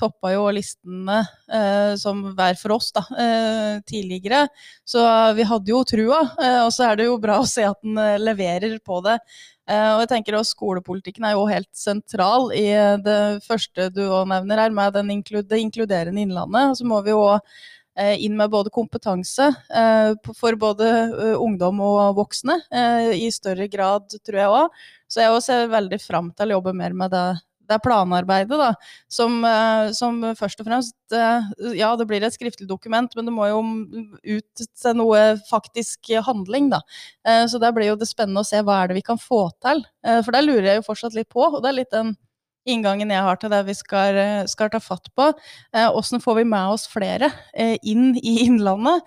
toppa 0.00 0.32
jo 0.32 0.48
listene 0.50 1.20
eh, 1.46 1.94
som 2.00 2.24
hver 2.34 2.58
for 2.58 2.74
oss 2.76 2.90
da, 2.96 3.04
eh, 3.20 3.80
tidligere. 3.86 4.46
Så 4.88 5.04
vi 5.38 5.46
hadde 5.46 5.70
jo 5.70 5.84
trua, 5.86 6.22
eh, 6.42 6.60
og 6.64 6.72
så 6.74 6.88
er 6.88 6.98
det 6.98 7.08
jo 7.08 7.20
bra 7.22 7.38
å 7.40 7.48
se 7.48 7.66
at 7.68 7.78
den 7.84 8.00
leverer 8.24 8.78
på 8.84 9.02
det. 9.06 9.18
Uh, 9.64 9.94
og 9.94 10.02
jeg 10.02 10.08
tenker 10.10 10.34
også 10.36 10.58
Skolepolitikken 10.58 11.24
er 11.24 11.38
jo 11.38 11.46
helt 11.48 11.70
sentral 11.72 12.50
i 12.52 12.66
det 13.00 13.38
første 13.46 13.86
du 13.96 14.02
nevner 14.28 14.60
her, 14.60 14.74
med 14.76 14.98
inklu 15.08 15.40
det 15.40 15.62
inkluderende 15.62 16.20
innlandet. 16.20 16.76
Så 16.76 16.84
må 16.84 16.98
vi 17.06 17.14
jo 17.14 17.22
uh, 17.32 17.40
inn 17.94 18.34
med 18.34 18.50
både 18.50 18.72
kompetanse 18.74 19.44
uh, 19.54 20.32
for 20.34 20.56
både 20.58 20.88
ungdom 21.38 21.78
og 21.84 22.16
voksne 22.18 22.56
i 23.14 23.28
større 23.30 23.68
grad, 23.70 24.16
tror 24.26 24.38
jeg 24.40 24.54
òg. 24.54 24.78
Så 25.06 25.22
jeg 25.22 25.42
ser 25.46 25.70
veldig 25.70 26.00
fram 26.02 26.32
til 26.34 26.50
å 26.50 26.56
jobbe 26.58 26.74
mer 26.74 26.96
med 26.98 27.14
det 27.14 27.26
det 27.68 27.76
er 27.76 27.82
planarbeidet, 27.84 28.58
da, 28.60 28.70
som, 29.10 29.38
eh, 29.48 29.90
som, 29.96 30.20
først 30.36 30.60
og 30.60 30.68
fremst 30.68 31.16
eh, 31.16 31.46
Ja, 31.78 31.94
det 31.96 32.06
blir 32.10 32.24
et 32.24 32.36
skriftlig 32.36 32.68
dokument, 32.68 33.14
men 33.16 33.28
det 33.28 33.34
må 33.34 33.48
jo 33.48 33.62
ut 34.36 34.64
til 34.66 34.98
noe 34.98 35.22
faktisk 35.48 36.12
handling, 36.26 36.70
da. 36.74 36.82
Eh, 37.26 37.44
så 37.50 37.60
der 37.62 37.74
blir 37.76 37.92
jo 37.92 37.98
det 38.00 38.10
spennende 38.10 38.44
å 38.44 38.48
se 38.48 38.60
hva 38.64 38.82
er 38.82 38.92
det 38.92 39.00
vi 39.00 39.06
kan 39.06 39.20
få 39.20 39.46
til. 39.64 39.84
For 40.04 40.34
der 40.34 40.44
lurer 40.44 40.68
jeg 40.68 40.82
jo 40.82 40.88
fortsatt 40.90 41.16
litt 41.16 41.30
på, 41.32 41.46
og 41.48 41.62
det 41.64 41.70
er 41.70 41.78
litt 41.80 41.94
den 41.94 42.14
inngangen 42.68 43.12
jeg 43.12 43.26
har 43.26 43.40
til 43.40 43.52
det 43.52 43.60
vi 43.68 43.74
skal, 43.76 44.18
skal 44.50 44.72
ta 44.72 44.80
fatt 44.82 45.10
på. 45.16 45.28
Åssen 45.94 46.22
får 46.24 46.40
vi 46.40 46.46
med 46.48 46.76
oss 46.76 46.86
flere 46.90 47.28
inn 47.84 48.14
i 48.20 48.38
Innlandet, 48.46 49.04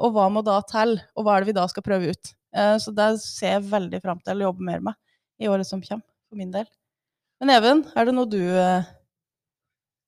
og 0.00 0.08
hva 0.16 0.28
må 0.32 0.44
da 0.46 0.58
til, 0.68 0.96
og 1.16 1.26
hva 1.26 1.36
er 1.36 1.44
det 1.44 1.52
vi 1.52 1.58
da 1.60 1.66
skal 1.68 1.86
prøve 1.86 2.14
ut. 2.14 2.32
Så 2.80 2.94
det 2.96 3.10
ser 3.20 3.58
jeg 3.58 3.68
veldig 3.68 4.00
fram 4.04 4.24
til 4.24 4.40
å 4.40 4.48
jobbe 4.48 4.68
mer 4.70 4.82
med 4.88 4.98
i 5.38 5.48
året 5.52 5.68
som 5.68 5.82
kommer, 5.84 6.06
for 6.28 6.40
min 6.40 6.52
del. 6.54 6.68
Men 7.38 7.54
Even, 7.54 7.84
er 7.94 8.08
det 8.08 8.14
noe 8.16 8.26
du 8.30 8.40
eh, 8.42 8.86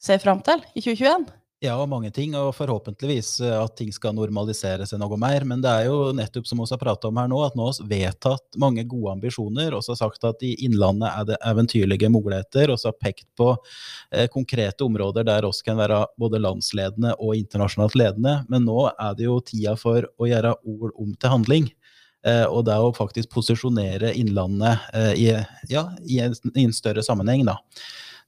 ser 0.02 0.18
fram 0.22 0.40
til 0.46 0.62
i 0.74 0.82
2021? 0.82 1.28
Ja, 1.62 1.74
mange 1.84 2.08
ting, 2.10 2.32
og 2.40 2.54
forhåpentligvis 2.56 3.34
eh, 3.44 3.52
at 3.52 3.74
ting 3.76 3.90
skal 3.92 4.14
normalisere 4.16 4.86
seg 4.88 4.96
noe 5.02 5.18
mer. 5.20 5.44
Men 5.44 5.60
det 5.60 5.68
er 5.68 5.90
jo 5.90 6.06
nettopp 6.16 6.46
som 6.48 6.62
vi 6.62 6.64
har 6.70 6.80
pratet 6.80 7.04
om 7.10 7.18
her 7.20 7.28
nå, 7.28 7.40
at 7.44 7.58
nå 7.58 7.66
har 7.68 7.80
vi 7.82 7.98
vedtatt 8.00 8.56
mange 8.62 8.86
gode 8.88 9.12
ambisjoner. 9.18 9.74
Vi 9.76 9.92
har 9.92 9.98
sagt 9.98 10.24
at 10.24 10.40
i 10.46 10.54
Innlandet 10.64 11.10
er 11.10 11.26
det 11.28 11.38
eventyrlige 11.50 12.08
muligheter, 12.08 12.72
og 12.72 12.80
har 12.80 12.96
pekt 12.96 13.28
på 13.36 13.50
eh, 13.52 14.24
konkrete 14.32 14.88
områder 14.88 15.28
der 15.28 15.44
oss 15.50 15.60
kan 15.66 15.76
være 15.76 16.06
både 16.16 16.40
landsledende 16.40 17.12
og 17.18 17.36
internasjonalt 17.36 17.98
ledende. 18.00 18.38
Men 18.48 18.64
nå 18.64 18.86
er 18.94 19.20
det 19.20 19.28
jo 19.28 19.36
tida 19.44 19.76
for 19.76 20.08
å 20.16 20.32
gjøre 20.32 20.56
ord 20.64 20.96
om 20.96 21.12
til 21.12 21.36
handling. 21.36 21.68
Eh, 22.24 22.46
og 22.48 22.64
det 22.68 22.80
å 22.80 22.94
faktisk 22.96 23.36
posisjonere 23.36 24.14
Innlandet 24.16 24.88
eh, 24.96 25.12
i, 25.12 25.28
ja, 25.68 25.90
i, 26.08 26.22
en, 26.24 26.32
i, 26.54 26.64
en, 26.64 26.72
større 26.72 27.04
sammenheng. 27.04 27.44
da. 27.52 27.60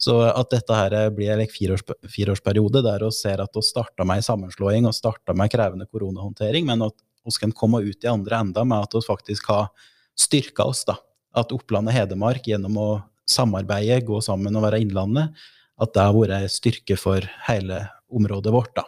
Så 0.03 0.17
at 0.27 0.51
dette 0.51 0.75
her 0.75 0.95
blir 1.15 1.31
en 1.37 1.51
fireårs, 1.51 1.85
fireårsperiode 2.11 2.83
der 2.83 3.05
vi 3.07 3.13
ser 3.15 3.43
at 3.43 3.55
vi 3.55 3.63
starta 3.63 4.07
med 4.09 4.19
en 4.19 4.27
sammenslåing 4.27 4.89
og 4.89 4.97
starta 4.97 5.35
med 5.39 5.53
krevende 5.53 5.87
koronahåndtering, 5.87 6.67
men 6.67 6.83
at 6.89 6.97
vi 7.23 7.35
kan 7.39 7.55
komme 7.55 7.85
ut 7.87 8.03
i 8.03 8.11
andre 8.11 8.41
enda 8.43 8.65
med 8.67 8.89
at 8.89 8.97
vi 8.97 9.05
faktisk 9.07 9.53
har 9.53 9.71
styrka 10.19 10.67
oss. 10.67 10.83
da. 10.89 10.97
At 11.39 11.55
Oppland 11.55 11.89
og 11.89 11.95
Hedmark 11.95 12.51
gjennom 12.51 12.81
å 12.83 12.89
samarbeide, 13.31 14.03
gå 14.05 14.19
sammen 14.25 14.59
og 14.59 14.67
være 14.67 14.83
Innlandet, 14.83 15.39
at 15.79 15.95
det 15.95 16.03
har 16.03 16.17
vært 16.17 16.35
en 16.41 16.51
styrke 16.51 16.99
for 16.99 17.23
hele 17.47 17.85
området 18.11 18.53
vårt. 18.53 18.75
da. 18.75 18.85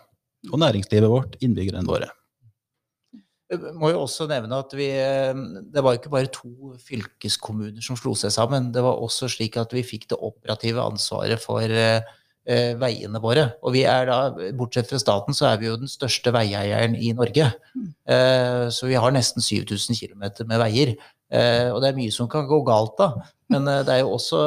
Og 0.50 0.58
næringslivet 0.60 1.08
vårt, 1.10 1.38
innbyggerne 1.40 1.86
våre. 1.86 2.10
Må 3.78 3.92
jo 3.92 4.02
også 4.04 4.26
nevne 4.30 4.58
at 4.62 4.74
vi, 4.76 4.88
eh, 4.98 5.32
det 5.74 5.84
var 5.84 5.98
ikke 5.98 6.12
bare 6.12 6.32
to 6.32 6.74
fylkeskommuner 6.84 7.84
som 7.84 7.98
slo 8.00 8.16
seg 8.18 8.34
sammen. 8.34 8.72
Det 8.74 8.82
var 8.84 9.00
også 9.00 9.30
slik 9.32 9.58
at 9.60 9.72
vi 9.74 9.86
fikk 9.86 10.08
det 10.12 10.20
operative 10.20 10.84
ansvaret 10.84 11.42
for 11.42 11.64
eh, 11.64 12.04
eh, 12.48 12.74
veiene 12.80 13.20
våre. 13.22 13.46
Og 13.64 13.74
vi 13.76 13.84
er 13.88 14.08
da, 14.08 14.18
bortsett 14.56 14.90
fra 14.90 15.00
staten, 15.00 15.36
så 15.36 15.48
er 15.50 15.60
vi 15.60 15.68
jo 15.70 15.78
den 15.80 15.90
største 15.90 16.32
veieieren 16.34 16.96
i 16.96 17.12
Norge. 17.16 17.50
Mm. 17.74 17.90
Eh, 18.16 18.64
så 18.74 18.88
vi 18.90 18.98
har 19.00 19.14
nesten 19.14 19.44
7000 19.44 19.98
km 19.98 20.24
med 20.50 20.60
veier. 20.62 20.94
Eh, 21.34 21.68
og 21.72 21.80
det 21.82 21.90
er 21.90 21.98
mye 21.98 22.14
som 22.14 22.30
kan 22.30 22.48
gå 22.50 22.60
galt 22.66 22.96
da. 23.00 23.10
Men 23.52 23.68
eh, 23.70 23.82
det 23.86 23.96
er 23.96 24.04
jo 24.04 24.14
også 24.18 24.40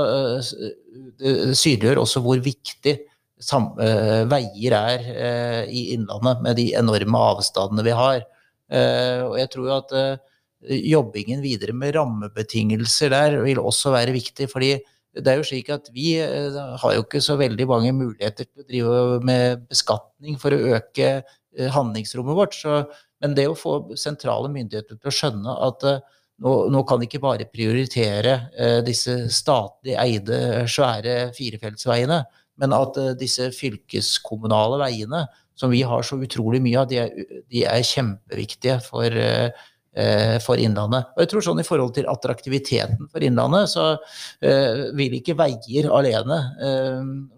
Det 1.18 1.56
synliggjør 1.58 2.04
også 2.04 2.22
hvor 2.26 2.40
viktig 2.42 2.96
sam, 3.42 3.68
veier 3.78 4.74
er 4.74 5.66
i 5.70 5.92
Innlandet, 5.94 6.40
med 6.42 6.58
de 6.58 6.72
enorme 6.78 7.20
avstandene 7.36 7.84
vi 7.86 7.94
har. 7.94 8.24
Eh, 8.68 9.24
og 9.24 9.38
jeg 9.40 9.50
tror 9.54 9.70
jo 9.70 9.76
at 9.78 9.96
eh, 9.96 10.36
jobbingen 10.92 11.42
videre 11.44 11.76
med 11.76 11.96
rammebetingelser 11.96 13.14
der 13.14 13.40
vil 13.46 13.62
også 13.62 13.94
være 13.96 14.16
viktig. 14.16 14.50
fordi 14.52 14.76
det 15.18 15.32
er 15.32 15.40
jo 15.40 15.48
slik 15.48 15.70
at 15.74 15.88
vi 15.96 16.18
eh, 16.20 16.54
har 16.54 16.94
jo 16.94 17.06
ikke 17.06 17.24
så 17.24 17.38
veldig 17.40 17.68
mange 17.68 17.94
muligheter 17.96 18.46
til 18.46 18.62
å 18.62 18.68
drive 18.68 19.20
med 19.26 19.66
beskatning 19.70 20.38
for 20.40 20.54
å 20.54 20.78
øke 20.78 21.22
handlingsrommet 21.74 22.38
vårt. 22.38 22.54
Så, 22.54 22.84
men 23.24 23.34
det 23.34 23.48
å 23.50 23.58
få 23.58 23.96
sentrale 23.98 24.52
myndigheter 24.52 25.00
til 25.00 25.10
å 25.10 25.16
skjønne 25.16 25.56
at 25.66 25.88
nå, 26.44 26.52
nå 26.70 26.84
kan 26.86 27.00
de 27.02 27.08
ikke 27.08 27.24
bare 27.24 27.48
prioritere 27.50 28.36
disse 28.86 29.24
statlig 29.34 29.96
eide, 29.98 30.68
svære 30.70 31.32
firefeltsveiene, 31.34 32.20
men 32.62 32.76
at 32.78 33.00
disse 33.18 33.50
fylkeskommunale 33.58 34.78
veiene 34.84 35.24
som 35.58 35.74
vi 35.74 35.82
har 35.82 36.06
så 36.06 36.20
utrolig 36.22 36.62
mye 36.64 36.84
av, 36.84 36.92
de 36.92 37.02
er, 37.02 37.34
de 37.50 37.66
er 37.66 37.86
kjempeviktige 37.86 38.78
for, 38.86 39.18
uh, 39.18 40.38
for, 40.46 40.62
Innlandet. 40.62 41.10
Og 41.16 41.24
jeg 41.24 41.32
tror 41.32 41.46
sånn 41.48 41.62
I 41.64 41.66
forhold 41.66 41.96
til 41.98 42.10
attraktiviteten 42.12 43.10
for 43.10 43.26
Innlandet, 43.26 43.72
så 43.74 43.88
uh, 43.98 44.86
vil 44.98 45.18
ikke 45.18 45.38
veier 45.40 45.90
alene 45.90 46.40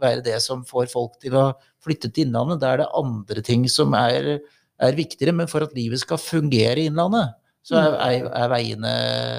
være 0.02 0.26
det 0.26 0.38
som 0.44 0.66
får 0.68 0.92
folk 0.92 1.16
til 1.24 1.40
å 1.40 1.50
flytte 1.86 2.12
til 2.12 2.28
Innlandet. 2.28 2.60
Da 2.60 2.74
er 2.74 2.84
det 2.84 2.94
andre 3.00 3.46
ting 3.46 3.68
som 3.72 3.96
er, 3.98 4.36
er 4.84 5.00
viktigere. 5.00 5.38
Men 5.40 5.52
for 5.52 5.64
at 5.64 5.76
livet 5.78 6.04
skal 6.04 6.20
fungere 6.20 6.84
i 6.84 6.90
Innlandet, 6.92 7.38
så 7.70 7.80
er, 7.80 7.96
er, 8.04 8.30
er, 8.34 8.52
veiene 8.52 8.94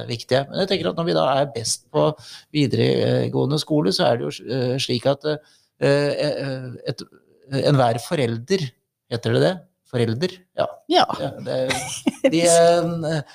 viktige. 0.09 0.47
Men 0.49 0.63
jeg 0.63 0.73
tenker 0.73 0.91
at 0.91 1.01
når 1.01 1.09
vi 1.09 1.17
da 1.17 1.29
er 1.35 1.53
best 1.53 1.89
på 1.93 2.09
videregående 2.55 3.59
skole, 3.61 3.93
så 3.93 4.09
er 4.09 4.21
det 4.21 4.29
jo 4.29 4.77
slik 4.81 5.09
at 5.11 5.25
et 5.81 7.03
enhver 7.51 8.01
forelder, 8.05 8.67
heter 9.11 9.37
det 9.37 9.43
det? 9.45 9.55
Forelder? 9.91 10.35
Ja. 10.59 10.67
ja. 10.91 11.07
ja 11.19 11.31
det, 11.43 12.45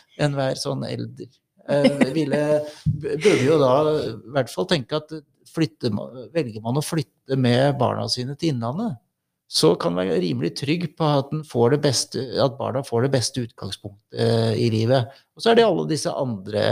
enhver 0.24 0.60
sånn 0.60 0.86
elder 0.88 1.28
eh, 1.68 2.12
ville, 2.16 2.42
burde 2.86 3.40
jo 3.44 3.58
da 3.60 3.74
i 3.92 4.36
hvert 4.36 4.52
fall 4.54 4.70
tenke 4.70 5.00
at 5.02 5.18
flytte, 5.56 5.92
velger 6.36 6.64
man 6.64 6.80
å 6.80 6.84
flytte 6.86 7.38
med 7.40 7.76
barna 7.80 8.08
sine 8.12 8.38
til 8.40 8.54
Innlandet, 8.54 8.98
så 9.46 9.76
kan 9.78 9.94
man 9.94 10.08
være 10.10 10.24
rimelig 10.24 10.56
trygg 10.58 10.88
på 10.98 11.06
at, 11.20 11.30
beste, 11.82 12.24
at, 12.42 12.56
barna 12.58 12.82
får 12.84 13.06
det 13.06 13.12
beste 13.14 13.44
utgangspunktet 13.46 14.18
eh, 14.18 14.56
i 14.58 14.72
livet. 14.74 15.12
Og 15.38 15.44
så 15.44 15.52
er 15.52 15.60
det 15.60 15.68
alle 15.68 15.86
disse 15.92 16.10
andre, 16.10 16.64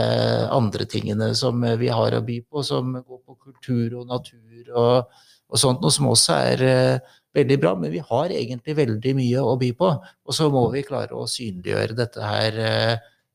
andre, 0.49 0.87
tingene 0.89 1.29
som 1.37 1.61
vi 1.79 1.91
har 1.93 2.17
å 2.17 2.23
by 2.25 2.39
på, 2.49 2.63
som 2.65 2.95
går 2.97 3.21
på 3.21 3.37
kultur 3.37 3.99
og 4.01 4.09
natur 4.09 4.73
og, 4.73 5.21
og 5.53 5.61
sånt, 5.61 5.85
noe 5.85 5.93
som 5.93 6.09
også 6.09 6.39
er 6.49 6.65
eh, 6.65 7.13
veldig 7.37 7.57
bra, 7.61 7.73
men 7.79 7.93
vi 7.93 8.01
har 8.03 8.33
egentlig 8.33 8.75
veldig 8.77 9.15
mye 9.17 9.43
å 9.43 9.55
by 9.59 9.71
på. 9.77 9.89
Og 10.27 10.37
så 10.37 10.49
må 10.53 10.65
vi 10.73 10.85
klare 10.85 11.17
å 11.17 11.29
synliggjøre 11.29 11.97
dette 11.97 12.21
her 12.21 12.59
eh, 12.61 12.93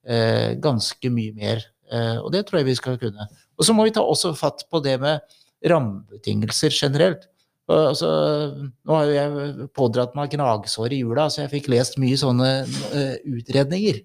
eh, 0.09 0.51
ganske 0.63 1.13
mye 1.15 1.35
mer. 1.37 1.65
Eh, 1.91 2.17
og 2.23 2.31
det 2.35 2.45
tror 2.47 2.61
jeg 2.61 2.71
vi 2.71 2.79
skal 2.79 3.01
kunne. 3.01 3.29
Og 3.59 3.67
så 3.67 3.75
må 3.75 3.89
vi 3.89 3.95
ta 3.97 4.05
også 4.05 4.35
fatt 4.39 4.65
på 4.71 4.83
det 4.85 4.99
med 5.03 5.25
rammebetingelser 5.67 6.75
generelt. 6.75 7.27
Altså, 7.69 8.09
nå 8.89 8.95
har 8.95 9.09
jo 9.11 9.17
jeg 9.17 9.67
pådratt 9.77 10.15
meg 10.17 10.33
gnagsår 10.33 10.95
i 10.97 11.03
jula, 11.03 11.27
så 11.29 11.43
jeg 11.43 11.53
fikk 11.53 11.69
lest 11.75 11.99
mye 12.01 12.17
sånne 12.17 12.53
uh, 12.65 13.17
utredninger. 13.29 13.99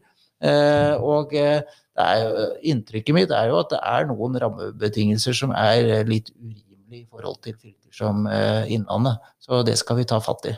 Uh, 0.44 1.00
og 1.00 1.32
uh, 1.40 1.62
er, 2.04 2.26
inntrykket 2.74 3.16
mitt 3.16 3.32
er 3.32 3.54
jo 3.54 3.62
at 3.62 3.72
det 3.72 3.80
er 3.80 4.10
noen 4.10 4.36
rammebetingelser 4.44 5.38
som 5.38 5.56
er 5.56 6.04
litt 6.10 6.34
urimelige 6.36 7.06
i 7.06 7.08
forhold 7.08 7.40
til 7.46 7.56
fylker 7.94 8.06
som 8.06 8.28
eh, 8.28 8.72
Innlandet. 8.72 9.20
Så 9.40 9.64
det 9.64 9.78
skal 9.78 9.98
vi 9.98 10.06
ta 10.06 10.20
fatt 10.22 10.46
i. 10.46 10.56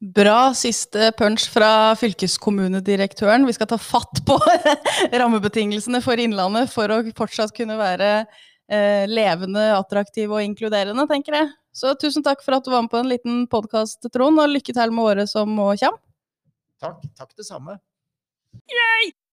Bra 0.00 0.54
siste 0.54 1.12
punch 1.18 1.48
fra 1.50 1.94
fylkeskommunedirektøren. 1.96 3.46
Vi 3.46 3.52
skal 3.52 3.66
ta 3.66 3.78
fatt 3.78 4.24
på 4.26 4.38
rammebetingelsene 5.12 6.00
for 6.02 6.16
Innlandet 6.18 6.70
for 6.70 6.88
å 6.88 7.02
fortsatt 7.16 7.52
kunne 7.56 7.76
være 7.76 8.26
eh, 8.70 9.08
levende, 9.08 9.74
attraktive 9.74 10.34
og 10.34 10.44
inkluderende, 10.44 11.06
tenker 11.08 11.34
jeg. 11.34 11.50
Så 11.72 11.94
tusen 11.98 12.22
takk 12.22 12.42
for 12.44 12.56
at 12.56 12.64
du 12.64 12.70
var 12.70 12.82
med 12.82 12.90
på 12.90 12.98
en 12.98 13.10
liten 13.10 13.46
podkast, 13.50 14.06
Trond, 14.12 14.38
og 14.38 14.50
lykke 14.50 14.74
til 14.74 14.94
med 14.94 15.04
året 15.04 15.30
som 15.30 15.50
må 15.50 15.72
komme. 15.74 15.98
Takk. 16.78 17.02
Takk 17.18 17.34
det 17.34 17.46
samme. 17.46 17.80